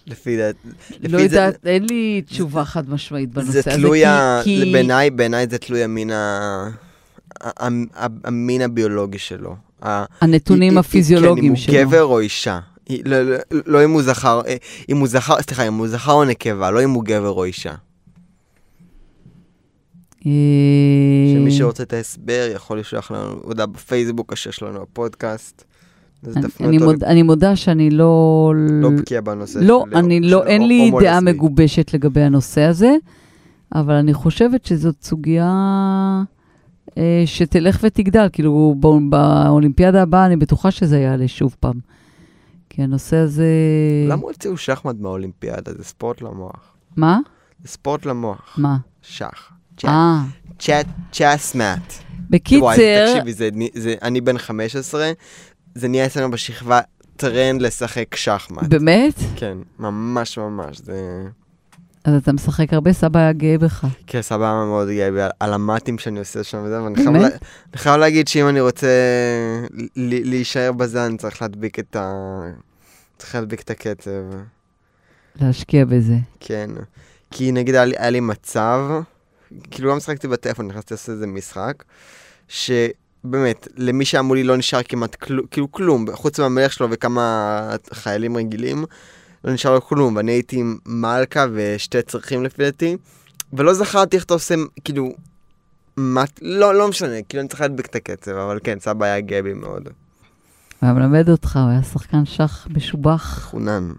לפי 0.07 0.37
דעת... 0.37 0.55
לא 0.65 0.71
לפי 1.01 1.09
זה- 1.09 1.23
יודעת, 1.23 1.65
אין 1.65 1.83
לי 1.89 2.21
תשובה 2.25 2.65
חד 2.65 2.89
משמעית 2.89 3.29
בנושא 3.29 3.51
זה 3.51 3.59
הזה. 3.59 3.71
תלוי, 3.71 4.05
ה- 4.05 4.41
כי- 4.43 4.71
בעיניי 4.71 5.09
זה 5.49 5.57
תלוי 5.57 5.83
המין 5.83 6.11
ה... 6.11 6.69
המין 8.23 8.61
הביולוגי 8.61 9.17
שלו. 9.17 9.55
הנתונים 10.21 10.77
הפיזיולוגיים 10.77 11.45
כן, 11.45 11.49
אם 11.51 11.55
שלו. 11.55 11.73
הוא 11.73 11.83
גבר 11.85 12.03
או 12.03 12.19
אישה. 12.19 12.59
לא- 13.05 13.21
לא- 13.23 13.37
לא 13.65 13.83
אם 13.85 13.91
הוא 13.91 14.01
זכר, 14.01 14.41
אה, 14.47 14.55
אם 14.89 14.97
הוא 14.97 15.07
זכר, 15.07 15.41
סליחה, 15.41 15.67
אם 15.67 15.73
הוא 15.73 15.87
זכר 15.87 16.11
או 16.11 16.25
נקבה, 16.25 16.71
לא 16.71 16.83
אם 16.83 16.89
הוא 16.89 17.03
גבר 17.03 17.29
או 17.29 17.43
אישה. 17.43 17.73
אה, 20.25 20.31
שמי 21.33 21.51
שרוצה 21.51 21.83
את 21.83 21.93
ההסבר 21.93 22.49
יכול 22.55 22.79
לשלוח 22.79 23.11
לנו 23.11 23.39
הודעה 23.43 23.65
בפייסבוק 23.65 24.33
אשר 24.33 24.51
שלנו 24.51 24.79
בפודקאסט. 24.81 25.63
אז 26.27 26.35
אני- 26.59 26.77
מוד- 26.77 27.03
מודה 27.23 27.55
שאני 27.55 27.89
לא... 27.89 28.53
לא 28.71 28.89
בקיאה 28.89 29.21
בנושא 29.21 29.59
לא, 29.59 29.85
של- 29.91 29.97
אני 29.97 30.19
לא, 30.19 30.45
אין 30.45 30.67
לי 30.67 30.91
דעה. 31.01 31.21
מגובשת 31.21 31.93
לגבי 31.93 32.21
הנושא 32.21 32.61
הזה, 32.61 32.95
אבל 33.75 33.93
אני 33.93 34.13
חושבת 34.13 34.65
שזאת 34.65 34.95
סוגיה 35.03 35.53
שתלך 37.25 37.79
ותגדל. 37.83 38.27
כאילו, 38.33 38.75
בא- 38.79 38.89
באולימפיאדה 39.09 40.01
הבאה 40.01 40.25
אני 40.25 40.35
בטוחה 40.35 40.71
שזה 40.71 40.99
יעלה 40.99 41.27
שוב 41.27 41.55
פעם. 41.59 41.79
כי 42.69 42.81
הנושא 42.81 43.15
הזה... 43.17 43.45
למה 44.07 44.21
הוציאו 44.21 44.57
שחמט 44.57 44.95
מהאולימפיאדה? 44.99 45.71
זה 45.77 45.83
ספורט 45.83 46.21
למוח. 46.21 46.73
מה? 46.97 47.19
זה 47.63 47.67
ספורט 47.69 48.05
למוח. 48.05 48.55
מה? 48.57 48.77
שח. 49.01 49.51
אה, 49.85 50.21
צ'אט, 50.59 50.85
צ'אסמט. 51.11 51.93
בקיצר, 52.29 52.65
תקשיבי, 53.13 53.33
זה, 53.33 53.49
זה, 53.73 53.95
אני 54.01 54.21
בן 54.21 54.37
15, 54.37 55.11
זה 55.75 55.87
נהיה 55.87 56.05
אצלנו 56.05 56.31
בשכבה 56.31 56.79
טרנד 57.17 57.61
לשחק 57.61 58.15
שחמט. 58.15 58.63
באמת? 58.69 59.13
כן, 59.35 59.57
ממש 59.79 60.37
ממש, 60.37 60.77
זה... 60.77 61.23
אז 62.03 62.21
אתה 62.21 62.31
משחק 62.33 62.73
הרבה, 62.73 62.93
סבא 62.93 63.19
היה 63.19 63.33
גאה 63.33 63.57
בך. 63.57 63.85
כן, 64.07 64.21
סבבה 64.21 64.65
מאוד 64.65 64.87
גאה 64.89 65.11
בי 65.11 65.21
על- 65.39 65.53
המטים 65.53 65.97
שאני 65.97 66.19
עושה 66.19 66.43
שם 66.43 66.61
וזה, 66.65 66.83
ואני 66.83 66.95
חייב, 66.95 67.09
באמת? 67.11 67.31
לה, 67.31 67.37
חייב 67.79 67.95
להגיד 67.95 68.27
שאם 68.27 68.47
אני 68.49 68.61
רוצה 68.61 68.87
ל- 69.95 70.29
להישאר 70.29 70.71
בזה, 70.71 71.05
אני 71.05 71.17
צריך 71.17 71.41
להדביק 71.41 71.79
את 71.79 71.95
ה... 71.95 72.11
צריך 73.17 73.35
להדביק 73.35 73.61
את 73.61 73.69
הקצב, 73.69 74.11
להשקיע 75.41 75.85
בזה. 75.85 76.15
כן. 76.39 76.69
כי 77.31 77.51
נגיד 77.51 77.75
היה 77.75 77.85
לי, 77.85 77.95
היה 77.97 78.09
לי 78.09 78.19
מצב, 78.19 78.79
כאילו 79.71 79.91
גם 79.91 79.97
משחקתי 79.97 80.27
בטלפון, 80.27 80.67
נכנסתי 80.67 80.93
לעשות 80.93 81.09
איזה 81.09 81.27
משחק, 81.27 81.83
שבאמת, 82.47 83.67
למי 83.77 84.05
שאמרו 84.05 84.35
לי 84.35 84.43
לא 84.43 84.57
נשאר 84.57 84.83
כמעט 84.83 85.15
כלום, 85.15 85.45
כאילו 85.51 85.71
כלום, 85.71 86.05
חוץ 86.13 86.39
מהמלך 86.39 86.73
שלו 86.73 86.87
וכמה 86.91 87.59
חיילים 87.93 88.37
רגילים, 88.37 88.85
לא 89.43 89.53
נשאר 89.53 89.73
לו 89.73 89.81
כלום, 89.81 90.15
ואני 90.15 90.31
הייתי 90.31 90.59
עם 90.59 90.77
מלכה 90.85 91.45
ושתי 91.53 92.01
צרכים 92.01 92.43
לפי 92.43 92.63
דעתי, 92.63 92.97
ולא 93.53 93.73
זכרתי 93.73 94.17
איך 94.17 94.23
אתה 94.25 94.33
עושה, 94.33 94.55
כאילו, 94.83 95.09
מה, 95.97 96.23
לא, 96.41 96.75
לא 96.75 96.87
משנה, 96.87 97.21
כאילו 97.29 97.41
אני 97.41 97.49
צריך 97.49 97.61
להדביק 97.61 97.85
את 97.85 97.95
הקצב, 97.95 98.31
אבל 98.31 98.59
כן, 98.63 98.77
סבא 98.79 99.05
היה 99.05 99.19
גאה 99.21 99.41
בי 99.41 99.53
מאוד, 99.53 99.83
הוא 99.87 99.91
היה 100.81 100.93
מלמד 100.93 101.29
אותך, 101.29 101.59
הוא 101.63 101.69
היה 101.69 101.83
שחקן 101.83 102.25
שח 102.25 102.67
משובח. 102.75 103.47
חונן. 103.51 103.91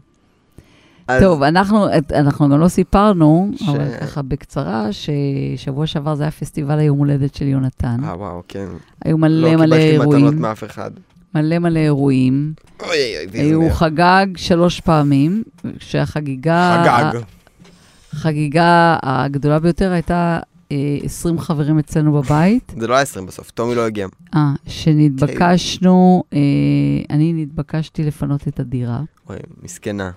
אז- 1.08 1.22
טוב, 1.22 1.42
אנחנו, 1.42 1.86
אנחנו 2.14 2.48
גם 2.48 2.60
לא 2.60 2.68
סיפרנו, 2.68 3.50
ש- 3.56 3.68
אבל 3.68 3.96
ככה 4.00 4.22
בקצרה, 4.22 4.86
ששבוע 4.92 5.86
שעבר 5.86 6.14
זה 6.14 6.22
היה 6.22 6.30
פסטיבל 6.30 6.78
היום 6.78 6.98
הולדת 6.98 7.34
של 7.34 7.44
יונתן. 7.46 7.96
אה, 8.04 8.16
וואו, 8.16 8.42
כן. 8.48 8.66
היו 9.04 9.16
לא 9.16 9.20
מלא 9.20 9.56
מלא 9.56 9.64
קיבלתי 9.76 9.98
מתנות 9.98 10.14
אירועים, 10.14 10.40
מאף 10.40 10.64
אחד. 10.64 10.90
מלא 11.34 11.58
מלא 11.58 11.78
אירועים. 11.78 12.52
אוי, 12.80 12.90
אוי, 13.32 13.40
אוי, 13.40 13.52
הוא 13.52 13.70
חגג 13.70 14.26
שלוש 14.36 14.80
פעמים, 14.80 15.42
כשהחגיגה... 15.78 16.84
חגג. 16.84 17.20
החגיגה 18.12 18.96
הגדולה 19.02 19.58
ביותר 19.58 19.92
הייתה 19.92 20.40
אה, 20.72 20.76
20 21.02 21.38
חברים 21.38 21.78
אצלנו 21.78 22.12
בבית. 22.12 22.74
זה 22.78 22.86
לא 22.86 22.94
היה 22.94 23.02
20 23.02 23.26
בסוף, 23.26 23.50
טומי 23.50 23.74
לא 23.74 23.86
הגיע. 23.86 24.06
אה, 24.34 24.52
שנתבקשנו, 24.66 26.24
אה, 26.32 26.38
אני 27.10 27.32
נתבקשתי 27.32 28.02
לפנות 28.04 28.48
את 28.48 28.60
הדירה, 28.60 29.00
אוי, 29.28 29.36
מסכנה. 29.62 30.10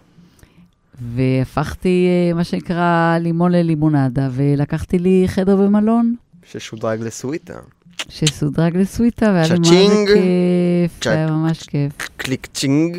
והפכתי, 1.15 2.07
אה, 2.07 2.33
מה 2.33 2.43
שנקרא, 2.43 3.17
לימון 3.21 3.51
ללימונדה, 3.51 4.29
ולקחתי 4.31 4.99
לי 4.99 5.23
חדר 5.27 5.55
במלון, 5.55 6.15
ששודרג 6.51 7.01
לסוויטה. 7.01 7.53
ששודרג 8.09 8.77
לסוויטה, 8.77 9.25
והיה 9.25 9.47
לי 9.53 9.59
cha-ching. 9.65 10.07
כיף. 10.07 11.07
היה 11.07 11.27
ממש 11.27 11.63
כיף. 11.63 11.91
ka-ching. 12.17 12.97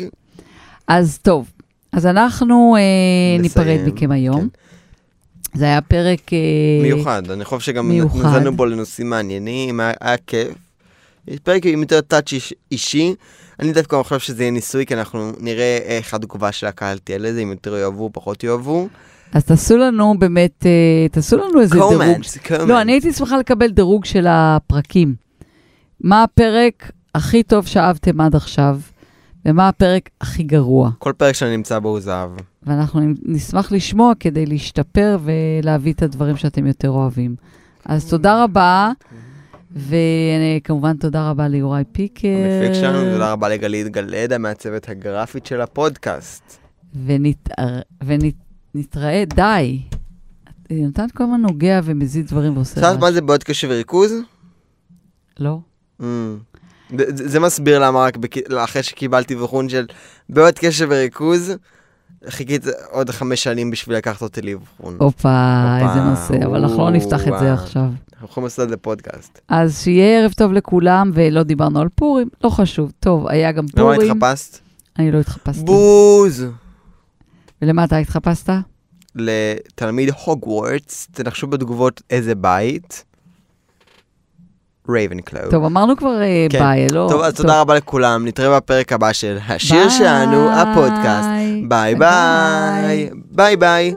אז 0.87 1.19
טוב, 1.21 1.47
אז 1.91 2.05
אנחנו 2.05 2.75
אה, 2.79 3.41
ניפרד 3.41 3.79
מכם 3.85 4.11
היום. 4.11 4.41
כן. 4.41 4.47
זה 5.59 5.65
היה 5.65 5.81
פרק... 5.81 6.33
אה, 6.33 6.37
מיוחד, 6.81 7.31
אני 7.31 7.45
חושב 7.45 7.65
שגם. 7.65 7.91
נזלנו 7.91 8.55
בו 8.55 8.65
לנושאים 8.65 9.09
מעניינים, 9.09 9.79
היה 9.79 10.17
כיף. 10.27 10.47
פרק 11.43 11.65
עם 11.65 11.81
יותר 11.81 12.01
טאצ' 12.01 12.33
איש- 12.33 12.53
אישי. 12.71 13.13
אני 13.59 13.71
דווקא 13.73 14.03
חושב 14.03 14.19
שזה 14.19 14.43
יהיה 14.43 14.51
ניסוי, 14.51 14.85
כי 14.85 14.93
אנחנו 14.93 15.31
נראה 15.39 15.77
איך 15.83 16.13
התגובה 16.13 16.51
של 16.51 16.67
הקהל 16.67 16.97
תהיה 16.97 17.17
לזה, 17.17 17.39
אם 17.41 17.49
יותר 17.51 17.77
יאהבו, 17.77 18.09
פחות 18.13 18.43
יאהבו. 18.43 18.87
אז 19.33 19.45
תעשו 19.45 19.77
לנו 19.77 20.15
באמת, 20.19 20.65
אה, 20.65 21.07
תעשו 21.11 21.37
לנו 21.37 21.61
איזה 21.61 21.73
דירוג. 21.73 21.93
קומנט. 21.93 22.25
לא, 22.67 22.81
אני 22.81 22.91
הייתי 22.91 23.13
שמחה 23.13 23.37
לקבל 23.37 23.71
דירוג 23.71 24.05
של 24.05 24.25
הפרקים. 24.29 25.15
מה 26.01 26.23
הפרק 26.23 26.91
הכי 27.15 27.43
טוב 27.43 27.67
שאהבתם 27.67 28.21
עד 28.21 28.35
עכשיו, 28.35 28.79
ומה 29.45 29.67
הפרק 29.67 30.09
הכי 30.21 30.43
גרוע. 30.43 30.91
כל 30.99 31.13
פרק 31.17 31.35
שאני 31.35 31.57
נמצא 31.57 31.79
בו 31.79 31.89
הוא 31.89 31.99
זהב. 31.99 32.29
ואנחנו 32.63 33.01
נשמח 33.25 33.71
לשמוע 33.71 34.13
כדי 34.19 34.45
להשתפר 34.45 35.17
ולהביא 35.23 35.93
את 35.93 36.01
הדברים 36.01 36.37
שאתם 36.37 36.67
יותר 36.67 36.89
אוהבים. 36.89 37.35
אז 37.85 38.09
תודה 38.09 38.43
רבה, 38.43 38.91
וכמובן 39.71 40.97
תודה 40.97 41.29
רבה 41.29 41.47
ליוראי 41.47 41.83
פיקר. 41.91 42.27
המפיק 42.27 42.81
שלנו, 42.81 43.11
תודה 43.13 43.31
רבה 43.31 43.49
לגלית 43.49 43.87
גלעדה 43.87 44.37
מהצוות 44.37 44.89
הגרפית 44.89 45.45
של 45.45 45.61
הפודקאסט. 45.61 46.57
ונתראה, 47.05 47.79
ונתראה, 48.77 49.23
די. 49.35 49.81
נתן 50.69 51.05
כל 51.13 51.23
הזמן 51.23 51.41
נוגע 51.41 51.79
ומזיז 51.83 52.25
דברים 52.25 52.55
ועושה 52.55 52.71
את 52.71 52.77
יודעת 52.77 52.93
רעש. 52.93 53.01
מה 53.01 53.11
זה 53.11 53.21
בעיות 53.21 53.43
קשב 53.43 53.67
וריכוז? 53.71 54.13
לא? 55.39 55.59
Mm. 56.01 56.03
זה, 57.09 57.39
מסביר 57.39 57.79
למה 57.79 57.99
רק. 57.99 58.17
אחרי 58.57 58.83
שקיבלתי 58.83 59.35
אבחון 59.35 59.69
של 59.69 59.85
בעיות 60.29 60.59
קשב 60.59 60.87
וריכוז, 60.89 61.53
חיכיתי 62.29 62.69
עוד 62.91 63.09
חמש 63.09 63.43
שנים 63.43 63.71
בשביל 63.71 63.97
לקחת 63.97 64.21
אותי 64.21 64.41
לאבחון. 64.41 64.97
הופה, 64.99 65.77
איזה 65.81 66.01
נושא, 66.01 66.45
אבל 66.45 66.63
אנחנו 66.63 66.77
לא 66.77 66.89
נפתח 66.89 67.27
את 67.27 67.33
זה. 67.39 67.53
עכשיו. 67.53 67.83
אנחנו 68.13 68.27
יכולים 68.27 68.45
לעשות 68.45 68.63
את 68.63 68.69
זה 68.69 68.77
פודקאסט. 68.77 69.39
אז 69.47 69.81
שיהיה 69.83 70.19
ערב 70.19 70.31
טוב 70.31 70.51
לכולם, 70.53 71.11
ולא 71.13 71.43
דיברנו 71.43 71.79
על 71.79 71.87
פורים, 71.95 72.27
לא 72.43 72.49
חשוב. 72.49 72.91
טוב, 72.99 73.27
היה 73.27 73.51
גם 73.51 73.65
למה 73.77 73.93
פורים. 73.93 74.11
התחפשת? 74.11 74.59
אני 74.99 75.11
לא 75.11 75.19
התחפשתי. 75.19 75.63
בוז! 75.65 76.45
ולמה 77.61 77.83
אתה 77.83 77.97
התחפשת? 77.97 78.49
לתלמיד 79.15 80.09
הוגוורטס, 80.25 81.07
תנחשו 81.11 81.47
בתגובות 81.47 82.01
איזה 82.09 82.35
בית. 82.35 83.03
רייבנקלו. 84.89 85.51
טוב, 85.51 85.63
אמרנו 85.63 85.97
כבר 85.97 86.21
אה, 86.21 86.47
כן. 86.49 86.59
ביי, 86.59 86.87
לא? 86.91 87.07
טוב, 87.11 87.21
אז 87.21 87.33
תודה 87.33 87.61
רבה 87.61 87.75
לכולם, 87.75 88.27
נתראה 88.27 88.57
בפרק 88.57 88.93
הבא 88.93 89.13
של 89.13 89.37
השיר 89.47 89.89
שלנו, 89.89 90.51
הפודקאסט. 90.51 91.29
ביי 91.67 91.95
ביי. 91.95 93.09
ביי 93.31 93.57
ביי. 93.57 93.93